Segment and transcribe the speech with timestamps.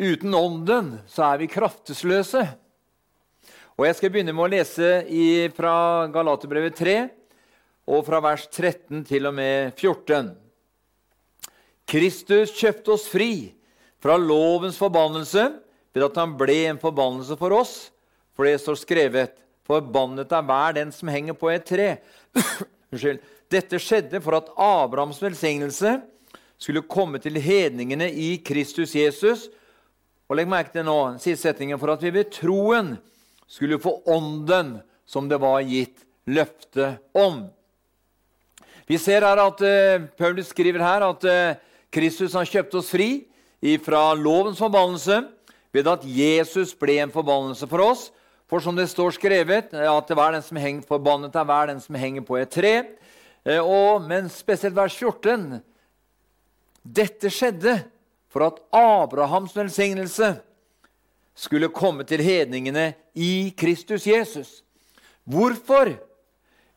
[0.00, 2.42] uten Ånden så er vi kraftesløse.
[3.76, 6.96] Og Jeg skal begynne med å lese i, fra Galaterbrevet 3,
[7.90, 10.32] og fra vers 13 til og med 14.
[11.90, 13.50] Kristus kjøpte oss fri
[14.00, 15.46] fra lovens forbannelse
[15.94, 17.74] ved at han ble en forbannelse for oss.
[18.36, 19.36] For det står skrevet:"
[19.70, 22.00] Forbannet er hver den som henger på et tre.
[22.90, 23.20] Unnskyld.
[23.50, 25.92] Dette skjedde for at Abrahams velsignelse
[26.58, 29.46] skulle komme til hedningene i Kristus Jesus.
[30.30, 32.92] Og legg merke til nå, siste setningen, for at vi ved troen
[33.50, 37.48] skulle få ånden som det var gitt løfte om.
[38.86, 41.58] Vi ser her at uh, Paulus skriver her at uh,
[41.90, 43.26] Kristus har kjøpt oss fri
[43.82, 45.18] fra lovens forbannelse
[45.74, 48.06] ved at Jesus ble en forbannelse for oss.
[48.46, 51.82] For som det står skrevet, at det var den som henger forbannet er hver den
[51.82, 52.74] som henger på et tre.
[53.42, 55.58] Uh, og, men spesielt vers 14.
[56.86, 57.80] Dette skjedde
[58.30, 60.36] for at Abrahams velsignelse
[61.34, 64.60] skulle komme til hedningene i Kristus Jesus.
[65.24, 65.96] Hvorfor?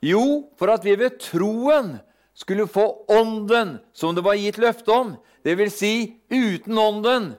[0.04, 1.96] Jo, for at vi ved troen
[2.34, 5.14] skulle få Ånden som det var gitt løfte om.
[5.44, 5.94] Det vil si,
[6.32, 7.34] uten Ånden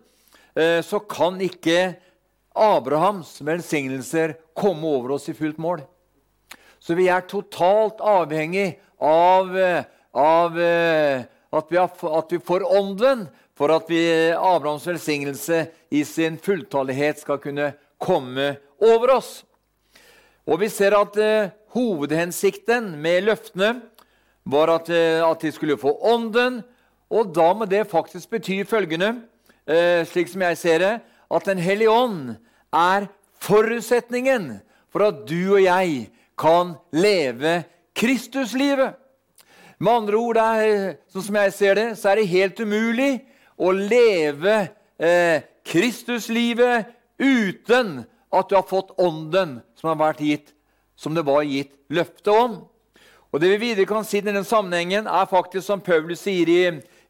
[0.55, 1.97] eh, så kan ikke
[2.55, 5.83] Abrahams velsignelser komme over oss i fullt mål.
[6.78, 12.66] Så vi er totalt avhengig av, eh, av eh, at, vi har, at, vi får
[12.78, 14.02] Ånden for at vi,
[14.34, 19.44] Abrahams velsignelse i sin fulltallighet skal kunne komme over oss.
[20.44, 23.77] Og vi ser at eh, hovedhensikten med løftene
[24.44, 26.60] var at, eh, at, de skulle få Ånden.
[27.14, 29.14] Og da må det faktisk bety følgende,
[29.66, 30.94] eh, slik som jeg ser det,
[31.30, 32.36] at Den hellige ånd
[32.72, 33.08] er
[33.41, 34.60] forutsetningen
[34.92, 38.98] for at du og jeg kan leve Kristuslivet.
[39.78, 43.25] Med andre ord, er, sånn som jeg ser det, så er det helt umulig
[43.56, 44.56] å leve
[44.98, 48.02] eh, Kristuslivet uten
[48.34, 50.52] at du har fått Ånden som har vært gitt,
[50.97, 52.56] som det var gitt løfte om.
[53.34, 56.62] Og Det vi videre kan si i denne sammenhengen, er faktisk som Paulus sier i,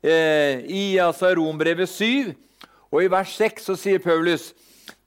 [0.03, 2.35] eh, i altså Rombrevet 7.
[2.93, 4.55] Og I vers 6 så sier Paulus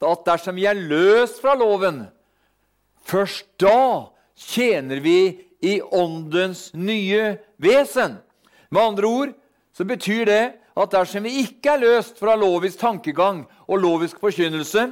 [0.01, 2.07] at dersom vi er løst fra loven,
[3.07, 8.19] først da tjener vi i Åndens nye vesen.
[8.69, 9.33] Med andre ord
[9.73, 10.43] så betyr det
[10.77, 14.83] at dersom vi ikke er løst fra lovisk tankegang og lovisk forkynnelse,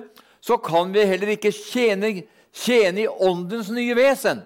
[0.42, 2.24] så kan vi heller ikke tjene,
[2.54, 4.42] tjene i Åndens nye vesen.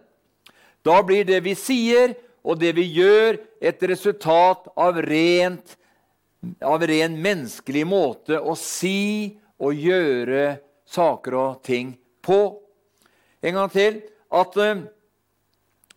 [0.83, 5.75] Da blir det vi sier og det vi gjør, et resultat av, rent,
[6.63, 10.53] av ren menneskelig måte å si og gjøre
[10.87, 11.91] saker og ting
[12.23, 12.39] på.
[13.43, 13.99] En gang til
[14.31, 14.85] at uh,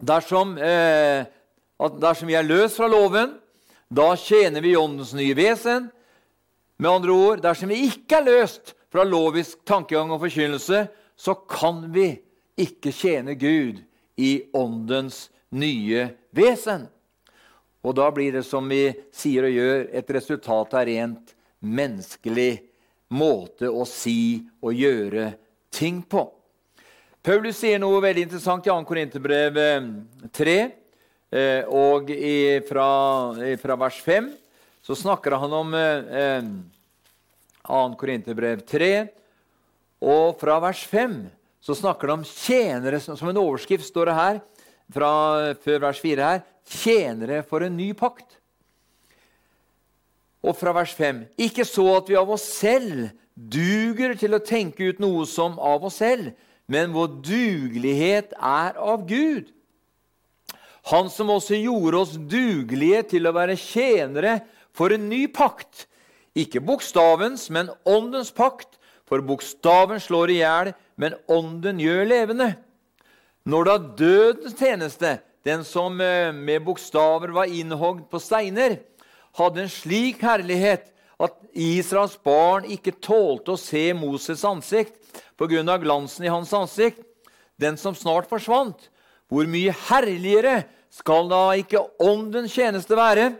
[0.02, 1.22] dersom, uh,
[1.86, 3.38] at dersom vi er løst fra loven,
[3.92, 5.90] da tjener vi Åndens nye vesen.
[6.76, 10.86] Med andre ord, dersom vi ikke er løst fra lovisk tankegang og forkynnelse,
[11.16, 12.06] så kan vi
[12.56, 13.82] ikke tjene Gud
[14.16, 16.88] i Åndens nye vesen.
[17.84, 22.52] Og da blir det som vi sier og gjør, et resultat av rent menneskelig
[23.12, 25.34] måte å si og gjøre
[25.72, 26.30] ting på.
[27.22, 28.84] Paulus sier noe veldig interessant i 2.
[28.88, 29.58] Korinterbrev
[30.32, 30.56] 3.
[31.32, 32.10] Eh, og
[32.68, 32.88] fra,
[33.62, 34.28] fra, vers 5
[34.84, 36.44] så snakker han om eh,
[37.64, 37.80] 2.
[37.96, 38.92] Korinterbrev 3.
[40.04, 41.16] Og fra vers 5
[41.62, 44.40] så snakker han om tjenere, som en overskrift står det her,
[44.92, 45.12] fra
[45.62, 48.38] før vers 4 her, tjenere for en ny pakt.
[50.42, 54.90] Og fra vers 5.: Ikke så at vi av oss selv duger til å tenke
[54.90, 56.32] ut noe som av oss selv,
[56.66, 59.52] men vår dugelighet er av Gud.
[60.90, 64.40] Han som også gjorde oss dugelige til å være tjenere
[64.74, 65.86] for en ny pakt.
[66.34, 72.48] Ikke bokstavens, men åndens pakt, for bokstaven slår i hjel, men ånden gjør levende.
[73.44, 78.78] Når da dødens tjeneste, den som eh, med bokstaver var innhogd på steiner,
[79.38, 80.88] hadde en slik herlighet
[81.22, 84.98] at Israels barn ikke tålte å se Moses' ansikt
[85.38, 85.78] pga.
[85.78, 87.02] glansen i hans ansikt,
[87.58, 88.88] den som snart forsvant,
[89.32, 93.30] hvor mye herligere skal da ikke åndens tjeneste være?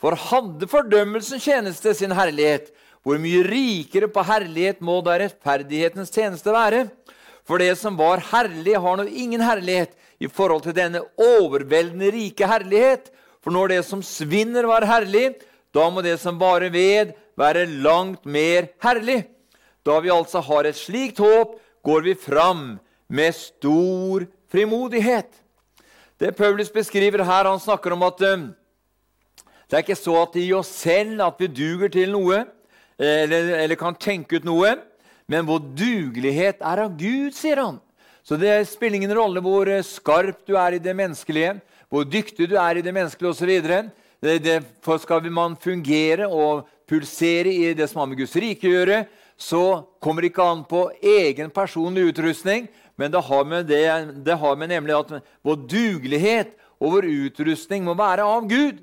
[0.00, 2.70] For hadde fordømmelsen tjeneste sin herlighet,
[3.04, 6.86] hvor mye rikere på herlighet må da rettferdighetens tjeneste være?
[7.44, 12.48] For det som var herlig, har nå ingen herlighet i forhold til denne overveldende rike
[12.48, 13.10] herlighet.
[13.44, 15.34] For når det som svinner, var herlig,
[15.76, 19.26] da må det som varer ved, være langt mer herlig.
[19.84, 22.78] Da vi altså har et slikt håp, går vi fram
[23.12, 25.30] med stor frimodighet.
[26.18, 28.44] Det Paulus beskriver her, han snakker om at um,
[29.66, 32.44] det er ikke så at i oss selv at vi duger til noe,
[32.94, 34.76] eller, eller kan tenke ut noe,
[35.26, 37.80] men vår dugelighet er av Gud, sier han.
[38.22, 41.56] Så det spiller ingen rolle hvor skarp du er i det menneskelige,
[41.90, 43.50] hvor dyktig du er i det menneskelige osv.
[44.84, 49.02] For skal man fungere og pulsere i det som har med Guds rike å gjøre,
[49.36, 53.82] så kommer det ikke an på egen personlig utrustning, men det har med, det,
[54.26, 58.82] det har med nemlig at vår dugelighet og vår utrustning må være av Gud.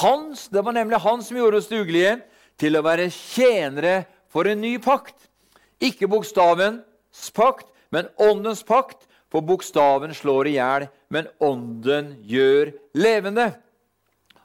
[0.00, 2.22] Hans, Det var nemlig han som gjorde oss dugelige
[2.60, 5.16] til å være tjenere for en ny pakt.
[5.82, 9.04] Ikke bokstavens pakt, men åndens pakt.
[9.34, 13.48] For bokstaven slår i hjel, men ånden gjør levende.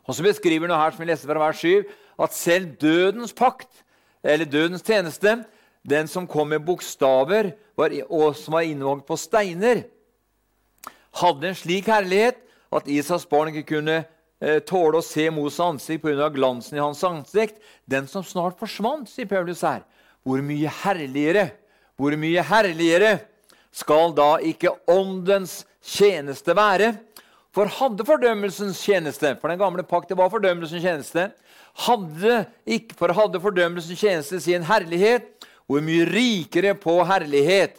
[0.10, 1.86] Og så beskriver han her, som vi leste fra vers 7,
[2.25, 3.69] at selv dødens pakt,
[4.25, 5.44] eller dødens tjeneste,
[5.88, 9.86] den som kom med bokstaver og som var innvogd på steiner,
[11.20, 12.42] hadde en slik herlighet
[12.76, 14.04] at Isas barn ikke kunne
[14.40, 16.30] Eh, tåle å se Moses ansikt pga.
[16.31, 17.60] glansen i hans ansikt.
[17.86, 19.84] Den som snart forsvant, sier Paulus her.
[20.24, 21.52] Hvor mye herligere,
[21.98, 23.20] hvor mye herligere
[23.72, 26.94] skal da ikke åndens tjeneste være?
[27.52, 31.31] For hadde fordømmelsens tjeneste For den gamle pakt var fordømmelsens tjeneste.
[31.76, 35.28] Hadde ikke, for hadde fordømmelsens tjeneste sin herlighet,
[35.69, 37.75] hvor mye rikere på herlighet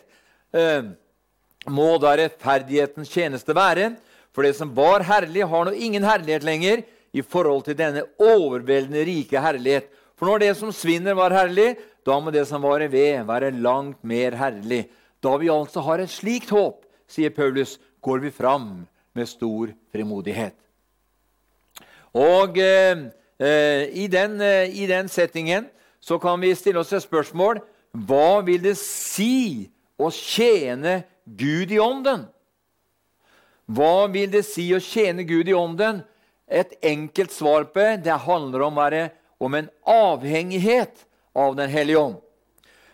[0.54, 0.92] eh,
[1.66, 3.96] må da rettferdighetens tjeneste være?
[4.30, 9.02] For det som var herlig, har nå ingen herlighet lenger i forhold til denne overveldende
[9.08, 9.88] rike herlighet.
[10.14, 11.72] For når det som svinner, var herlig,
[12.06, 14.84] da må det som varer ved, være langt mer herlig.
[15.18, 18.86] Da vi altså har et slikt håp, sier Paulus, går vi fram
[19.18, 20.54] med stor frimodighet.
[22.14, 23.02] Og eh,
[23.42, 25.66] eh, i, den, eh, i den settingen
[26.00, 27.60] så kan vi stille oss et spørsmål
[27.90, 32.26] hva vil det si å tjene Gud i ånden?
[33.70, 36.02] Hva vil det si å tjene Gud i ånden?
[36.50, 42.16] Et enkelt svar på det handler om, er, om en avhengighet av Den hellige ånd.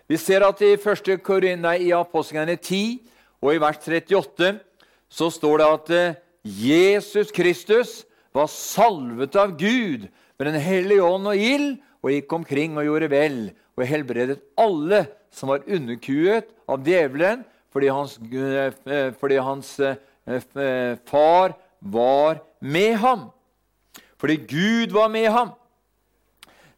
[0.06, 1.16] Vi ser at i 1.
[1.25, 2.98] Korinna i apostelgangene 10
[3.43, 4.52] og i vers 38
[5.08, 8.04] så står det at eh, Jesus Kristus
[8.37, 10.06] var salvet av Gud
[10.37, 13.38] med Den hellige ånd og ild og gikk omkring og gjorde vel
[13.76, 20.62] og helbredet alle som var underkuet av djevelen fordi hans, eh, fordi hans eh, Eh,
[20.62, 23.31] eh, far var med ham.
[24.19, 25.50] Fordi Gud var med ham.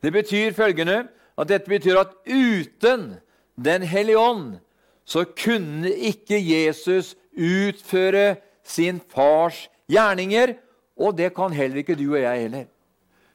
[0.03, 1.09] Det betyr følgende
[1.39, 3.17] at dette betyr at uten
[3.59, 4.61] Den hellige ånd
[5.05, 10.55] så kunne ikke Jesus utføre sin fars gjerninger.
[10.97, 12.65] Og det kan heller ikke du og jeg heller.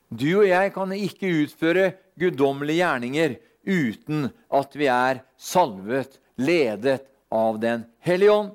[0.07, 7.01] Du og jeg kan ikke utføre guddommelige gjerninger uten at vi er salvet, ledet
[7.33, 8.51] av Den hellige ånd.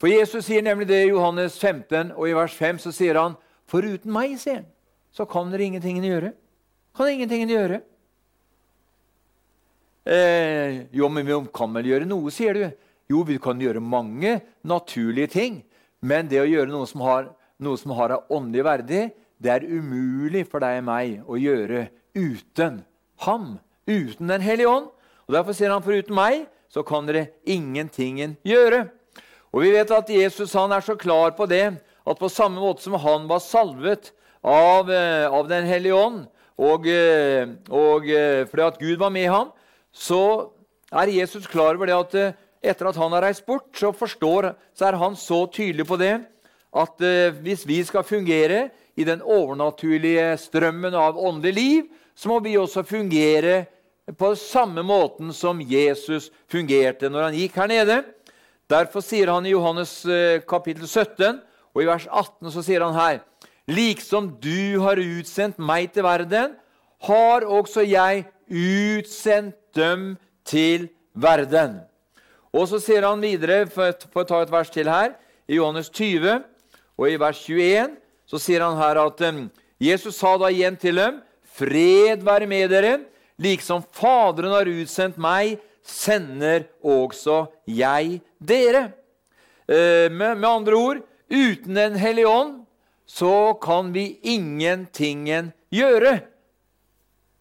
[0.00, 3.36] For Jesus sier nemlig det i Johannes 15, og i vers 5 så sier han
[3.70, 4.68] Foruten meg, sier han,
[5.14, 6.32] så kan dere ingenting gjøre.
[6.96, 7.82] Kan ingenting gjøre.
[10.10, 12.64] Eh, jo, men vi kan vel gjøre noe, sier du.
[13.10, 15.60] Jo, vi kan gjøre mange naturlige ting.
[16.00, 17.30] Men det å gjøre noe som har,
[17.60, 19.02] noe som har av åndelig verdi,
[19.40, 21.86] det er umulig for deg og meg å gjøre
[22.16, 22.80] uten
[23.24, 23.52] ham,
[23.90, 24.88] uten Den hellige ånd.
[25.26, 28.86] Og Derfor sier han foruten meg så kan dere ingenting gjøre.
[29.50, 32.84] Og Vi vet at Jesus han er så klar på det at på samme måte
[32.84, 36.26] som han var salvet av, eh, av Den hellige ånd,
[36.58, 39.50] og, eh, og eh, fordi at Gud var med ham,
[39.92, 40.50] så
[40.92, 44.86] er Jesus klar over det at etter at han har reist bort, så, forstår, så
[44.86, 46.20] er han så tydelig på det
[46.70, 47.02] at
[47.42, 51.82] hvis vi skal fungere i den overnaturlige strømmen av åndelig liv,
[52.14, 53.66] så må vi også fungere
[54.16, 57.98] på samme måten som Jesus fungerte når han gikk her nede.
[58.70, 61.40] Derfor sier han i Johannes eh, kapittel 17
[61.74, 63.20] og i vers 18 så sier han her
[63.70, 66.56] Liksom du har utsendt meg til verden,
[67.06, 71.78] har også jeg utsendt dem til verden.
[72.50, 75.14] Og så sier han videre, for, å ta et vers til her,
[75.46, 76.40] i Johannes 20
[76.98, 77.94] og i vers 21,
[78.26, 79.22] så sier han her at
[79.78, 81.22] Jesus sa da igjen til dem,
[81.60, 82.96] Fred være med dere,
[83.40, 88.90] liksom Faderen har utsendt meg, sender også jeg dere.
[89.66, 92.56] Eh, med, med andre ord uten Den hellige ånd
[93.06, 96.20] så kan vi ingentingen gjøre.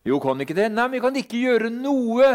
[0.05, 0.69] Jo, kan ikke det?
[0.73, 2.31] Nei, vi kan ikke gjøre noe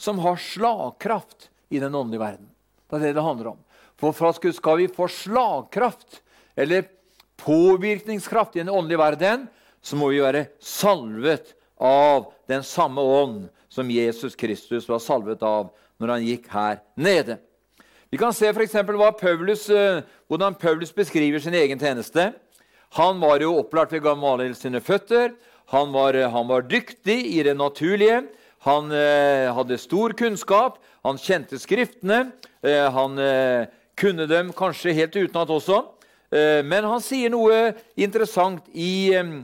[0.00, 2.48] som har slagkraft i den åndelige verden.
[2.90, 3.60] Det er det det handler om.
[4.00, 6.18] For, for skal vi få slagkraft,
[6.58, 6.88] eller
[7.44, 9.46] påvirkningskraft, i den åndelige verden,
[9.82, 15.72] så må vi være salvet av den samme ånd som Jesus Kristus var salvet av
[16.00, 17.38] når han gikk her nede.
[18.10, 22.32] Vi kan se for Paulus, eh, hvordan Paulus beskriver sin egen tjeneste.
[22.94, 25.32] Han var jo opplært ved Gamaliel sine føtter.
[25.66, 28.22] Han var, han var dyktig i det naturlige.
[28.64, 30.78] Han eh, hadde stor kunnskap.
[31.04, 32.32] Han kjente Skriftene.
[32.62, 35.82] Eh, han eh, kunne dem kanskje helt utenat også.
[36.30, 39.34] Eh, men han sier noe interessant i, eh,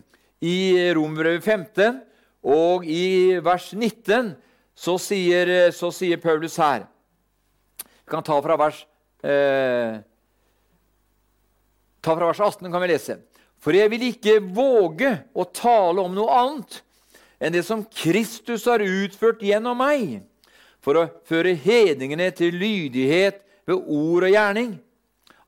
[0.40, 0.56] i
[0.94, 2.00] Romerbrevet 15
[2.42, 4.34] og i vers 19.
[4.80, 6.86] Så sier, så sier Paulus her
[7.82, 8.78] Vi kan ta fra vers
[9.26, 9.98] eh,
[12.00, 13.18] Ta fra vers 18 kan vi lese.
[13.60, 16.78] For jeg vil ikke våge å tale om noe annet
[17.40, 20.20] enn det som Kristus har utført gjennom meg,
[20.80, 24.74] for å føre hedningene til lydighet ved ord og gjerning.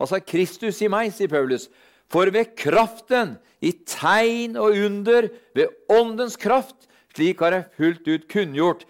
[0.00, 1.68] Altså Kristus i meg, sier Paulus.
[2.12, 8.24] For ved kraften, i tegn og under, ved åndens kraft, slik har jeg fullt ut
[8.28, 8.82] kunngjort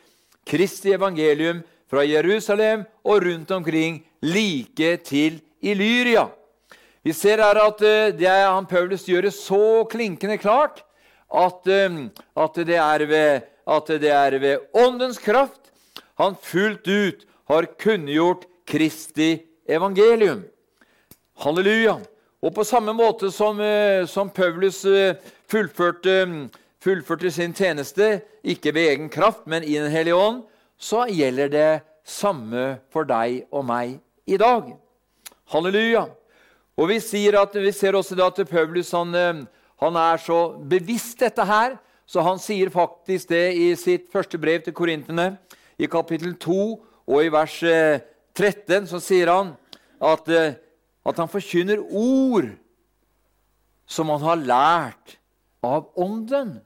[0.48, 1.60] Kristi evangelium
[1.90, 6.28] fra Jerusalem og rundt omkring, like til Illyria.
[7.02, 10.82] Vi ser her at eh, det han Paulus gjør det så klinkende klart
[11.28, 11.98] at, eh,
[12.38, 15.72] at, det ved, at, det er ved, åndens kraft
[16.18, 20.44] han fullt ut har kunngjort Kristi evangelium.
[21.42, 21.98] Halleluja.
[22.42, 24.82] Og på samme måte som, eh, som Paulus
[25.48, 26.48] fullførte,
[26.82, 30.42] fullførte, sin tjeneste, ikke ved egen kraft, men i Den hellige ånd,
[30.78, 34.74] så gjelder det samme for deg og meg i dag.
[35.52, 36.08] Halleluja.
[36.76, 36.96] Og Vi,
[37.28, 39.44] at, vi ser også at Paulus han, eh,
[39.80, 44.62] han, er så bevisst dette her, så han sier faktisk det i sitt første brev
[44.64, 45.36] til korintene,
[45.78, 47.58] i kapittel 2 og i vers
[48.34, 49.54] 13, eh, så sier han
[50.00, 50.54] at, eh,
[51.02, 52.50] at han forkynner ord
[53.88, 55.16] som han har lært
[55.62, 56.56] av Ånden.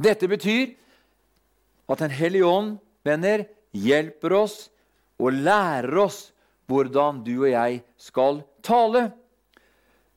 [0.00, 0.76] Dette betyr
[1.90, 4.68] at Den hellige ånd, venner, hjelper oss
[5.18, 6.28] og lærer oss
[6.70, 9.08] hvordan du og jeg skal tale.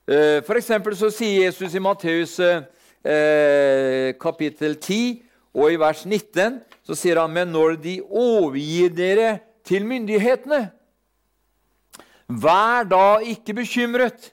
[0.06, 6.60] Eh, for eksempel så sier Jesus i Matteus eh, kapittel 10 og i vers 19
[6.84, 10.68] så sier han, men når de overgir dere til myndighetene,
[12.28, 14.30] vær da ikke bekymret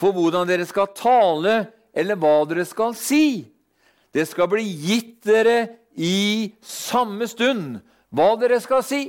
[0.00, 3.46] for hvordan dere skal tale, eller hva dere skal si.
[4.14, 5.58] Det skal bli gitt dere
[5.94, 7.78] i samme stund
[8.14, 9.08] hva dere skal si.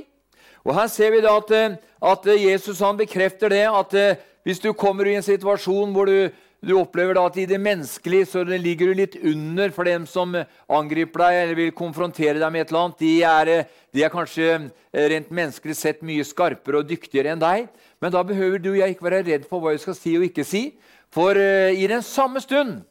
[0.66, 4.72] Og Her ser vi da at, eh, at Jesus bekrefter det at eh, hvis du
[4.72, 6.30] kommer i en situasjon hvor du,
[6.64, 10.34] du opplever da at i det menneskelige så ligger du litt under for dem som
[10.68, 12.98] angriper deg eller vil konfrontere deg med et eller annet.
[13.02, 14.58] De er, eh, de er kanskje
[15.12, 17.68] rent menneskelig sett mye skarpere og dyktigere enn deg.
[18.00, 20.26] Men da behøver du og jeg ikke være redd for hva vi skal si og
[20.28, 20.64] ikke si.
[21.12, 22.82] For uh, i den samme stund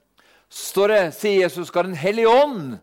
[0.50, 2.78] står det, sier Jesus, skal Den hellige ånd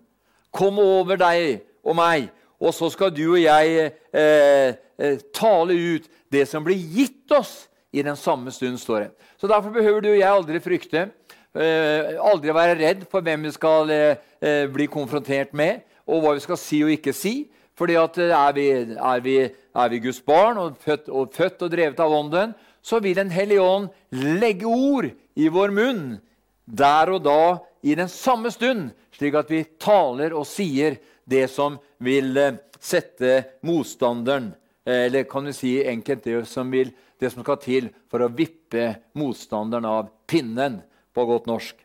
[0.52, 2.28] komme over deg og meg
[2.62, 7.66] og så skal du og jeg eh, eh, tale ut det som blir gitt oss
[7.92, 8.78] i den samme stund.
[8.78, 9.10] står det.
[9.40, 11.10] Så Derfor behøver du og jeg aldri frykte,
[11.54, 16.34] eh, aldri være redd for hvem vi skal eh, eh, bli konfrontert med, og hva
[16.34, 17.50] vi skal si og ikke si.
[17.76, 22.00] Fordi at er vi, er er vi Guds barn og født, og født og drevet
[22.00, 26.20] av Ånden, så vil Den hellige ånd legge ord i vår munn
[26.66, 31.78] der og da i den samme stund, slik at vi taler og sier det som
[31.98, 32.38] vil
[32.80, 34.52] sette motstanderen
[34.84, 36.90] Eller kan du si enkelt det som, vil,
[37.22, 40.80] det som skal til for å vippe motstanderen av pinnen,
[41.12, 41.76] på godt norsk.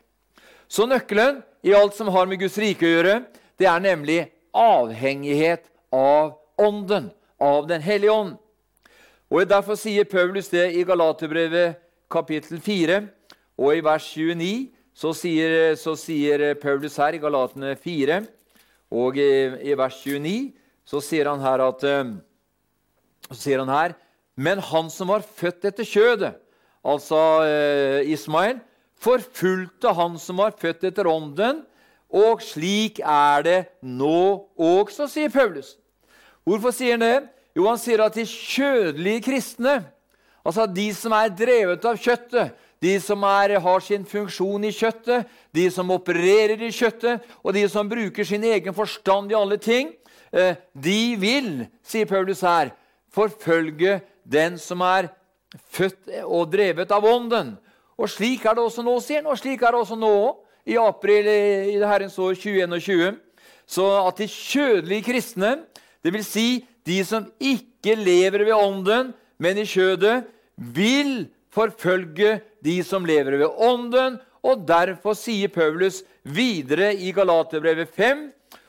[0.72, 3.16] Så nøkkelen i alt som har med Guds rike å gjøre,
[3.60, 4.22] det er nemlig
[4.56, 8.32] avhengighet av Ånden, av Den hellige ånd.
[9.30, 11.76] Og Derfor sier Paulus det i Galaterbrevet
[12.10, 13.02] kapittel 4
[13.60, 14.72] og i vers 29.
[14.98, 18.22] Så sier, så sier Paulus her i Galatene 4
[18.90, 19.30] og i,
[19.68, 20.50] i, vers 29
[20.88, 22.14] så sier han her at eh,
[23.28, 23.94] så sier han her,
[24.38, 26.36] Men han som var født etter kjødet,
[26.86, 28.60] altså eh, Ismael,
[28.98, 31.64] forfulgte han som var født etter ånden,
[32.08, 35.74] og slik er det nå også, sier Paulus.
[36.46, 37.18] Hvorfor sier han det?
[37.58, 39.80] Jo, han sier at de kjødelige kristne,
[40.46, 45.26] altså de som er drevet av kjøttet, de som er, har sin funksjon i kjøttet,
[45.50, 49.90] de som opererer i kjøttet, og de som bruker sin egen forstand i alle ting,
[50.30, 51.50] eh, de vil,
[51.82, 52.70] sier Paulus her,
[53.10, 55.08] forfølge den som er
[55.72, 57.54] født og drevet av Ånden.
[57.98, 60.14] Og slik er det også nå, sier han, og slik er det også nå,
[60.68, 63.16] i april i det Herrens år 2021.
[63.68, 65.54] Så at de kjødelige kristne,
[66.04, 66.28] dvs.
[66.28, 66.48] Si
[66.86, 73.48] de som ikke lever ved Ånden, men i kjødet, vil forfølge de som lever ved
[73.48, 74.18] Ånden.
[74.44, 78.28] Og derfor sier Paulus videre i Galaterbrevet 5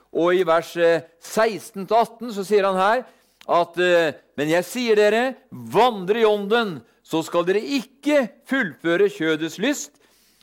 [0.09, 3.03] og i vers 16-18 eh, så sier han her
[3.49, 9.57] at eh, Men jeg sier dere, vandre i Ånden, så skal dere ikke fullføre kjødets
[9.59, 9.97] lyst.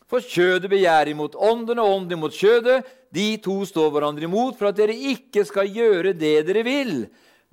[0.07, 2.85] For kjødet begjærer imot ånden, og ånden imot kjødet.
[3.15, 6.93] De to står hverandre imot for at dere ikke skal gjøre det dere vil.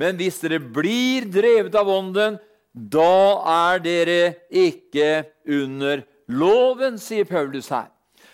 [0.02, 2.38] Men hvis dere blir drevet av ånden,
[2.74, 3.16] da
[3.72, 4.20] er dere
[4.50, 7.90] ikke under loven, sier Paulus her.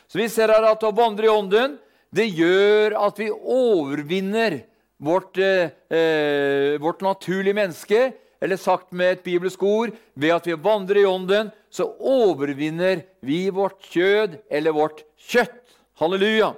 [0.09, 1.77] Så vi ser her at å vandre i ånden
[2.15, 4.63] det gjør at vi overvinner
[4.99, 10.55] vårt, eh, eh vårt naturlige menneske eller sagt med et bibelsk ord ved at vi
[10.55, 15.59] vandrer i ånden, så overvinner vi vårt kjød eller vårt kjøtt.
[15.99, 16.53] Halleluja.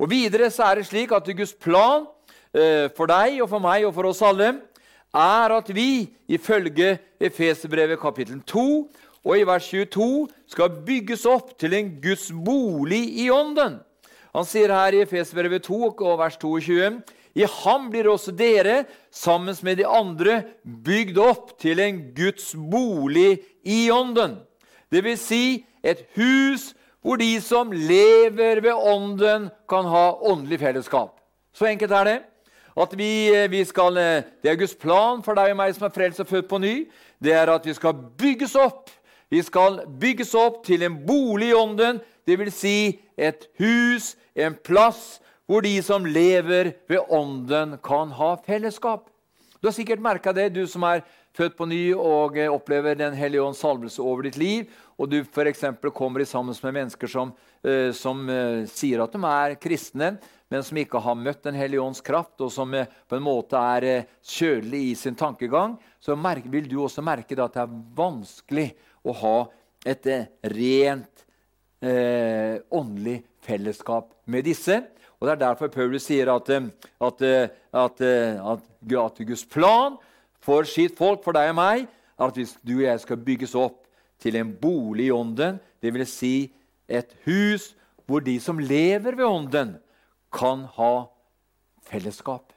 [0.00, 2.06] Og Videre så er det slik at Guds plan
[2.54, 4.54] eh, for deg og for meg og for oss alle
[5.12, 8.88] er at vi ifølge Efeserbrevet kapittel 2
[9.20, 13.76] og i vers 22 skal bygges opp til en Guds bolig i ånden.
[14.32, 17.02] Han sier her i Efeserbrevet 2 og vers 22
[17.34, 23.40] i ham blir også dere, sammen med de andre, bygd opp til en Guds bolig
[23.64, 24.38] i ånden.
[24.90, 25.44] Det vil si
[25.82, 31.16] et hus hvor de som lever ved ånden, kan ha åndelig fellesskap.
[31.52, 32.18] Så enkelt er det.
[32.76, 33.94] At vi, vi skal,
[34.42, 36.74] det er Guds plan for deg og meg som er frelst og født på ny.
[37.22, 38.90] Det er at vi skal bygges opp.
[39.30, 42.54] Vi skal bygges opp til en bolig i ånden, dvs.
[42.54, 45.20] Si et hus, en plass
[45.50, 49.08] hvor de som lever ved Ånden, kan ha fellesskap.
[49.58, 51.02] Du har sikkert merka det, du som er
[51.34, 55.18] født på ny og eh, opplever Den hellige ånds salvelse over ditt liv, og du
[55.24, 55.64] f.eks.
[55.90, 57.32] kommer sammen med mennesker som,
[57.66, 60.12] eh, som uh, sier at de er kristne,
[60.50, 64.06] men som ikke har møtt Den hellige ånds kraft, og som på en måte er
[64.22, 66.14] kjølig i sin tankegang, så
[66.46, 68.68] vil du også merke at det er vanskelig
[69.02, 69.36] å ha
[69.82, 70.06] et
[70.44, 71.26] rent
[71.80, 74.82] åndelig fellesskap med disse.
[75.20, 76.68] Og Det er derfor Paulus sier at, eh,
[77.00, 79.98] at, eh, at, eh, at, Guds plan
[80.40, 82.34] for sitt folk, for deg og meg, er at
[82.64, 83.84] du og jeg skal bygges opp
[84.18, 86.08] til en bolig i ånden, dvs.
[86.08, 86.52] Si
[86.88, 87.74] et hus
[88.06, 89.76] hvor de som lever ved ånden,
[90.32, 91.06] kan ha
[91.84, 92.54] fellesskap.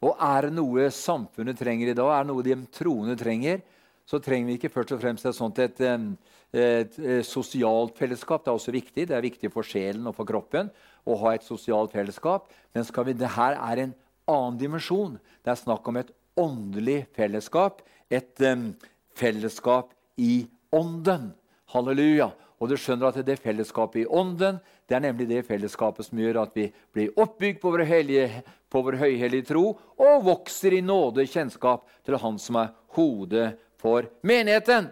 [0.00, 3.60] Og er det noe samfunnet trenger i dag, er det noe de troende trenger,
[4.08, 8.42] så trenger vi ikke først og fremst et sånt et, et, et sosialt fellesskap.
[8.42, 9.04] Det er også viktig.
[9.06, 10.70] Det er viktig for sjelen og for kroppen
[11.06, 12.50] å ha et sosialt fellesskap.
[12.74, 13.94] Men vi, det her er en
[14.30, 15.18] annen dimensjon.
[15.44, 17.82] Det er snakk om et åndelig fellesskap.
[18.10, 18.70] Et um,
[19.16, 21.32] fellesskap i ånden.
[21.72, 22.32] Halleluja.
[22.60, 24.60] Og du skjønner at det fellesskapet i ånden
[24.90, 28.80] det er nemlig det fellesskapet som gjør at vi blir oppbygd på vår, hellige, på
[28.82, 29.68] vår høyhellige tro
[30.02, 34.88] og vokser i nåde og kjennskap til Han som er hodet for menigheten.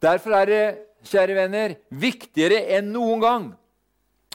[0.00, 0.64] Derfor er det,
[1.04, 3.44] kjære venner, viktigere enn noen gang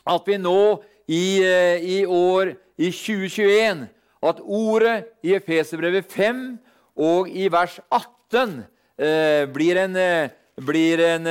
[0.07, 3.87] at vi nå i, eh, i år i 2021
[4.23, 6.57] at ordet i Efeserbrevet 5
[6.97, 8.63] og i vers 18
[8.97, 10.29] eh, blir en, eh,
[10.65, 11.27] blir en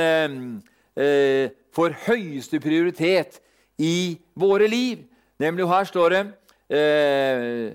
[0.97, 3.39] eh, for høyeste prioritet
[3.77, 5.03] i våre liv.
[5.39, 6.21] Nemlig her står det
[6.73, 7.65] eh,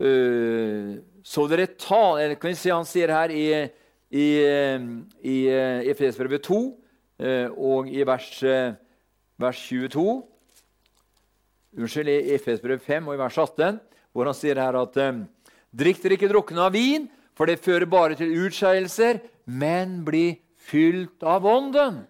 [0.00, 3.68] eh, Så dere ta eller kan vi se Han sier her i,
[4.08, 4.28] i,
[5.20, 5.36] i
[5.90, 6.60] Efesbrevet 2
[7.54, 8.30] og i vers,
[9.38, 10.22] vers 22
[11.78, 13.78] unnskyld, i Efesbrev 5 og i vers 18,
[14.14, 15.24] hvor han sier her at eh,
[15.74, 21.24] Drikk dere ikke drukne av vin, for det fører bare til utskeielser, men bli fylt
[21.26, 22.04] av Ånden.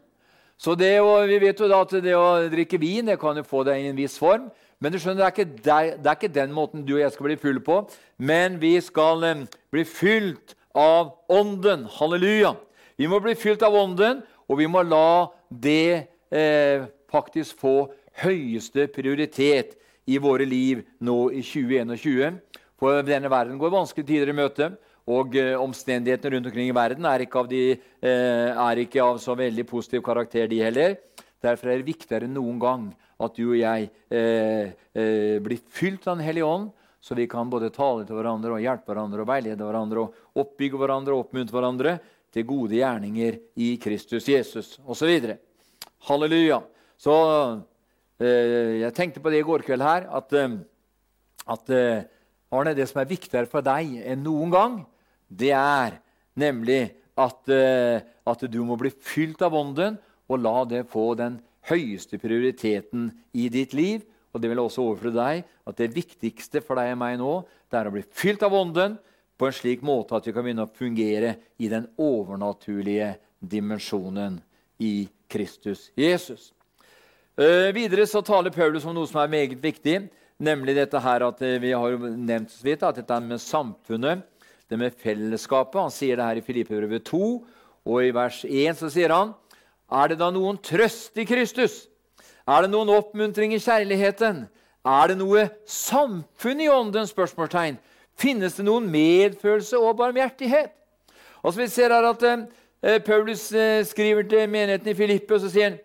[0.61, 3.65] Så det Vi vet jo da at det å drikke vin det kan jo få
[3.65, 4.51] deg i en viss form.
[4.79, 7.13] Men du skjønner, det er, ikke, deg, det er ikke den måten du og jeg
[7.15, 7.81] skal bli fulle på.
[8.19, 11.87] Men vi skal eh, bli fylt av Ånden.
[11.97, 12.53] Halleluja.
[13.01, 17.89] Vi må bli fylt av Ånden, og vi må la det eh, faktisk få
[18.23, 19.75] høyeste prioritet
[20.07, 22.41] i våre liv nå i 2021.
[22.81, 24.75] For denne verden går vanskelige tider i møte.
[25.05, 29.35] Og eh, omstendighetene rundt omkring i verden er ikke, de, eh, er ikke, av så
[29.37, 30.97] veldig positiv karakter, de heller.
[31.45, 32.87] Derfor er det viktigere enn noen gang
[33.21, 36.71] at du og jeg eh, eh, blir fylt av Den hellige ånd,
[37.05, 40.81] så vi kan både tale til hverandre og hjelpe hverandre og veilede hverandre og oppbygge
[40.81, 41.95] hverandre og oppmuntre hverandre
[42.33, 45.13] til gode gjerninger i Kristus Jesus osv.
[46.09, 46.63] Halleluja.
[46.97, 47.13] Så
[48.21, 50.59] jeg tenkte på det i går kveld her, at, eh,
[51.51, 52.05] at eh,
[52.55, 54.77] Arne, det som er viktigere for deg enn noen gang,
[55.27, 55.99] det er
[56.39, 59.97] nemlig at, at du må bli fylt av Ånden
[60.31, 64.05] og la det få den høyeste prioriteten i ditt liv.
[64.35, 67.35] Og det vil også overføre deg at det viktigste for deg og meg nå
[67.71, 68.97] det er å bli fylt av Ånden
[69.39, 74.39] på en slik måte at vi kan begynne å fungere i den overnaturlige dimensjonen
[74.83, 76.53] i Kristus Jesus.
[77.35, 80.05] Uh, videre så taler Paulus om noe som er meget viktig,
[80.39, 84.21] nemlig dette her at uh, vi har jo nevnt så vidt, at dette med samfunnet,
[84.71, 85.81] det med fellesskapet.
[85.83, 87.25] Han sier det her i Filippebrevet 2,
[87.91, 89.33] og i vers 1 så sier han
[89.91, 91.89] Er det da noen trøst i Kristus?
[92.47, 94.45] Er det noen oppmuntring i kjærligheten?
[94.87, 97.09] Er det noe samfunn i ånden?
[97.11, 97.81] spørsmålstegn.
[98.15, 100.71] Finnes det noen medfølelse og barmhjertighet?
[101.43, 105.41] Og så Vi ser her at eh, Paulus eh, skriver til menigheten i Filippe, og
[105.41, 105.81] så sier han,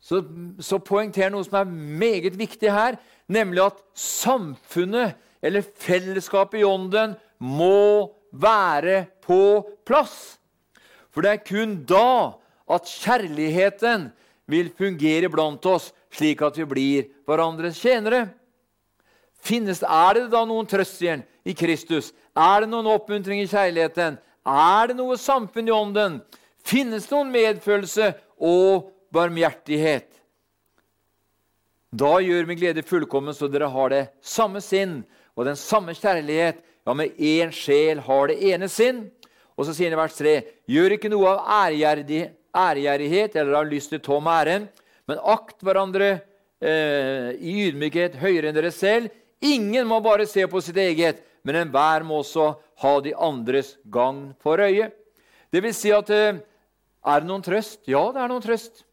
[0.00, 0.22] så,
[0.60, 2.96] så poengterer noe som er meget viktig her,
[3.28, 10.40] nemlig at samfunnet, eller fellesskapet i ånden, må være på plass.
[11.10, 14.10] For det er kun da at kjærligheten
[14.50, 18.28] vil fungere blant oss, slik at vi blir hverandres tjenere.
[19.40, 22.10] Finnes, er det da noen trøst igjen i Kristus?
[22.36, 24.18] Er det noen oppmuntring i kjærligheten?
[24.46, 26.20] Er det noe samfunn i ånden?
[26.66, 30.08] Finnes det noen medfølelse og barmhjertighet?
[31.90, 35.00] Da gjør min glede fullkommen, så dere har det samme sinn
[35.34, 36.60] og den samme kjærlighet.
[36.86, 39.08] Ja, med én sjel har det ene sinn.
[39.58, 40.34] Og så sier han i vers 3.:
[40.70, 44.62] Gjør ikke noe av ærgjerrighet eller av lyst til tom ære,
[45.10, 46.10] men akt hverandre
[46.62, 49.10] eh, i ydmykhet høyere enn dere selv.
[49.42, 54.30] Ingen må bare se på sitt eget, men enhver må også ha de andres gagn
[54.40, 54.90] for øye.
[55.50, 56.38] Det vil si at eh,
[57.00, 57.82] er det noen trøst?
[57.88, 58.84] Ja, det er noen trøst.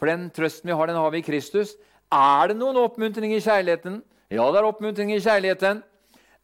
[0.00, 1.76] For den trøsten vi har, den har vi i Kristus.
[2.10, 4.00] Er det noen oppmuntring i kjærligheten?
[4.32, 5.82] Ja, det er oppmuntring i kjærligheten.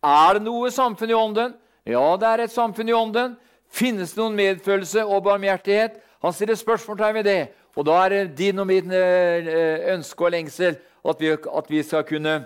[0.07, 1.55] Er det noe samfunn i ånden?
[1.88, 3.38] Ja, det er et samfunn i ånden.
[3.73, 5.97] Finnes det noen medfølelse og barmhjertighet?
[6.23, 7.40] Han stiller spørsmålstegn ved det.
[7.77, 11.83] Og da er det din og min eh, ønske og lengsel at vi, at vi
[11.87, 12.45] skal kunne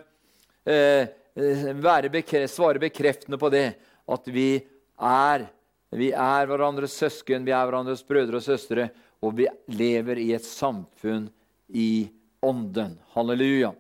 [0.70, 3.74] Eh, eh, bekreft, svare bekreftende på det.
[4.08, 4.60] At vi
[5.00, 5.46] er,
[5.90, 10.44] vi er hverandres søsken, vi er hverandres brødre og søstre, og vi lever i et
[10.46, 11.28] samfunn
[11.68, 12.08] i
[12.42, 12.96] ånden.
[13.14, 13.74] Halleluja.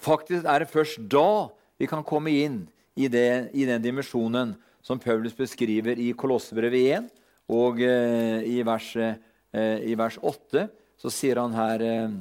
[0.00, 1.48] Faktisk er det først da
[1.80, 2.62] vi kan komme inn
[2.96, 7.08] i, det, i den dimensjonen som Paulus beskriver i Kolossebrevet 1
[7.52, 10.68] og eh, i, vers, eh, i, vers, 8.
[11.00, 12.16] Så sier han her eh,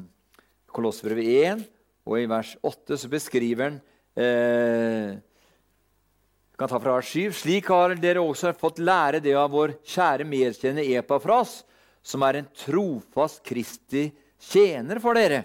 [0.74, 1.68] Kolossebrevet 1
[2.04, 3.80] og i vers 8 så beskriver han
[4.20, 5.20] eh,
[6.58, 7.32] kan ta fra 7.
[7.34, 11.62] Slik har dere også fått lære det av vår kjære medkjenner Epafras,
[12.04, 14.10] som er en trofast Kristi
[14.52, 15.44] tjener for dere.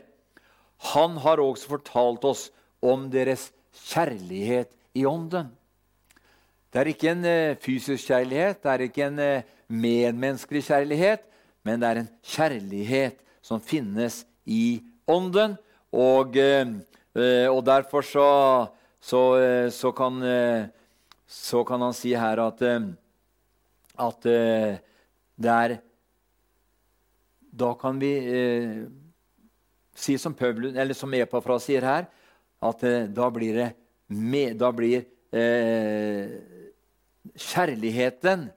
[0.94, 2.48] Han har også fortalt oss
[2.84, 3.48] om deres
[3.88, 5.50] kjærlighet i ånden.
[6.68, 11.22] Det er ikke en eh, fysisk kjærlighet, det er ikke en eh, medmenneskelig kjærlighet,
[11.64, 15.56] men det er en kjærlighet som finnes i ånden,
[15.96, 18.28] og, eh, og derfor så,
[19.00, 19.22] så,
[19.72, 20.20] så, kan,
[21.28, 22.62] så, kan, han si her at,
[24.00, 24.28] at
[25.38, 25.74] det er
[27.58, 28.80] Da kan vi eh,
[29.92, 32.06] si som, Pøblen, eller som Epafra sier her,
[32.62, 33.68] at da blir det
[34.08, 35.02] med, da blir
[35.34, 36.38] eh,
[37.34, 38.48] Kjærligheten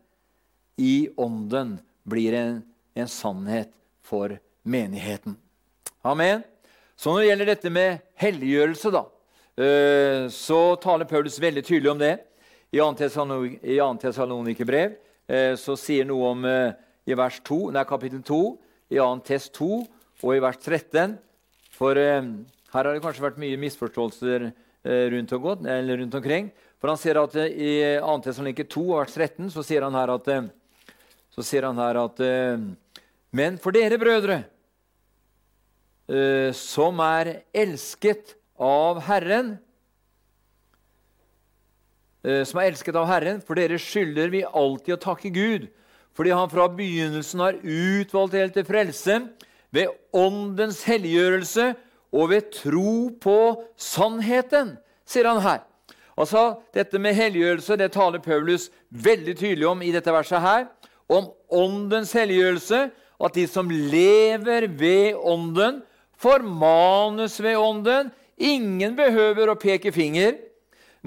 [0.82, 1.76] i ånden
[2.08, 2.62] blir en,
[2.94, 5.36] en sannhet for menigheten.
[6.02, 6.44] Amen.
[6.96, 9.04] Så når det gjelder dette med helliggjørelse, da,
[9.62, 12.16] eh, så taler Paulus veldig tydelig om det.
[12.72, 12.94] I 2.
[14.00, 14.94] Tessalonikerbrev
[15.28, 16.72] eh, så sier noe om eh,
[17.04, 18.38] i vers 2, nei, kapittel 2,
[18.96, 19.08] i 2.
[19.28, 19.68] Tess 2
[20.22, 21.18] og i vers 13.
[21.76, 22.22] For her
[22.72, 24.46] har det kanskje vært mye misforståelser
[25.12, 26.52] rundt, godt, rundt omkring.
[26.80, 28.14] For han sier at I 2.
[28.28, 30.30] Tessaloniker 2, vers 13 så sier han her at,
[31.34, 32.22] så sier han her at
[33.34, 34.44] Men for dere, brødre,
[36.54, 37.34] som er
[37.66, 39.56] elsket av Herren.
[42.22, 45.70] Uh, som er elsket av Herren, for dere skylder vi alltid å takke Gud,
[46.14, 49.18] fordi Han fra begynnelsen har utvalgt dere til frelse
[49.72, 51.72] ved Åndens helliggjørelse
[52.12, 53.38] og ved tro på
[53.80, 54.76] sannheten,
[55.08, 55.62] sier han her.
[56.20, 60.42] Altså, Dette med helliggjørelse det taler Paulus veldig tydelig om i dette verset.
[60.42, 60.68] her,
[61.08, 62.92] Om Åndens helliggjørelse,
[63.26, 65.82] at de som lever ved Ånden,
[66.18, 68.12] formanes ved Ånden.
[68.38, 70.38] Ingen behøver å peke finger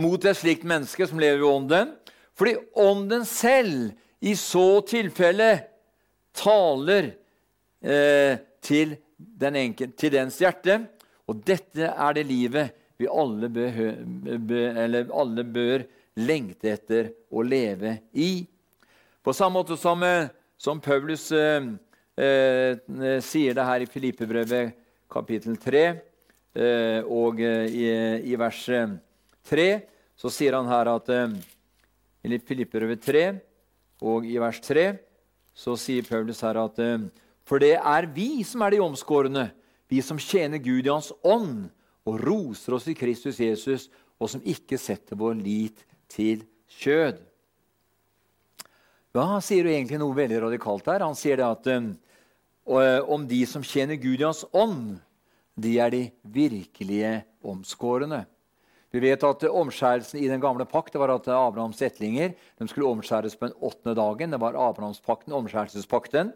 [0.00, 1.92] mot et slikt menneske som lever i Ånden,
[2.34, 3.92] fordi Ånden selv
[4.24, 5.50] i så tilfelle
[6.34, 7.12] taler
[7.84, 10.80] eh, til, den enkel, til dens hjerte.
[11.30, 13.90] Og dette er det livet vi alle, behø,
[14.48, 14.64] be,
[15.14, 15.84] alle bør
[16.24, 18.44] lengte etter å leve i.
[19.24, 21.70] På samme måte som, eh, som Paulus eh,
[22.16, 24.74] eh, sier det her i Filippebrevet
[25.10, 27.88] kapittel 3 eh, og eh, i,
[28.32, 28.62] i vers
[29.50, 29.68] 3
[30.18, 31.34] så sier han her at eh,
[32.24, 33.24] I Filippebrevet 3
[34.04, 34.92] og i vers 3
[35.54, 36.80] så sier Paulus her at
[37.46, 39.44] For det er vi som er de omskårne,
[39.86, 41.68] vi som tjener Gud i Hans ånd
[42.04, 43.86] og roser oss i Kristus Jesus,
[44.18, 46.42] og som ikke setter vår lit til
[46.80, 47.20] kjød.
[49.14, 51.04] Ja, Han sier jo egentlig noe veldig radikalt her.
[51.06, 51.92] Han sier det at um,
[53.14, 54.98] om de som tjener Gud i Hans ånd,
[55.54, 58.24] de er de virkelige omskårne.
[58.94, 63.34] Vi vet at Omskjærelsen i den gamle pakt det var at Abrahams etlinger skulle omskjæres
[63.34, 64.30] på den åttende dagen.
[64.30, 66.30] Det var Abrahamspakten, omskjærelsespakten.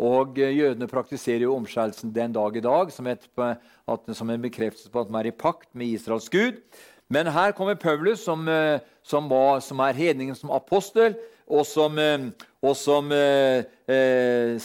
[0.00, 3.26] Og eh, Jødene praktiserer jo omskjærelsen den dag i dag som, et,
[4.16, 6.62] som en bekreftelse på at man er i pakt med Israels Gud.
[7.12, 11.16] Men her kommer Paulus, som, eh, som, var, som er hedningen som apostel,
[11.48, 12.30] og som, eh,
[12.62, 13.64] og som eh,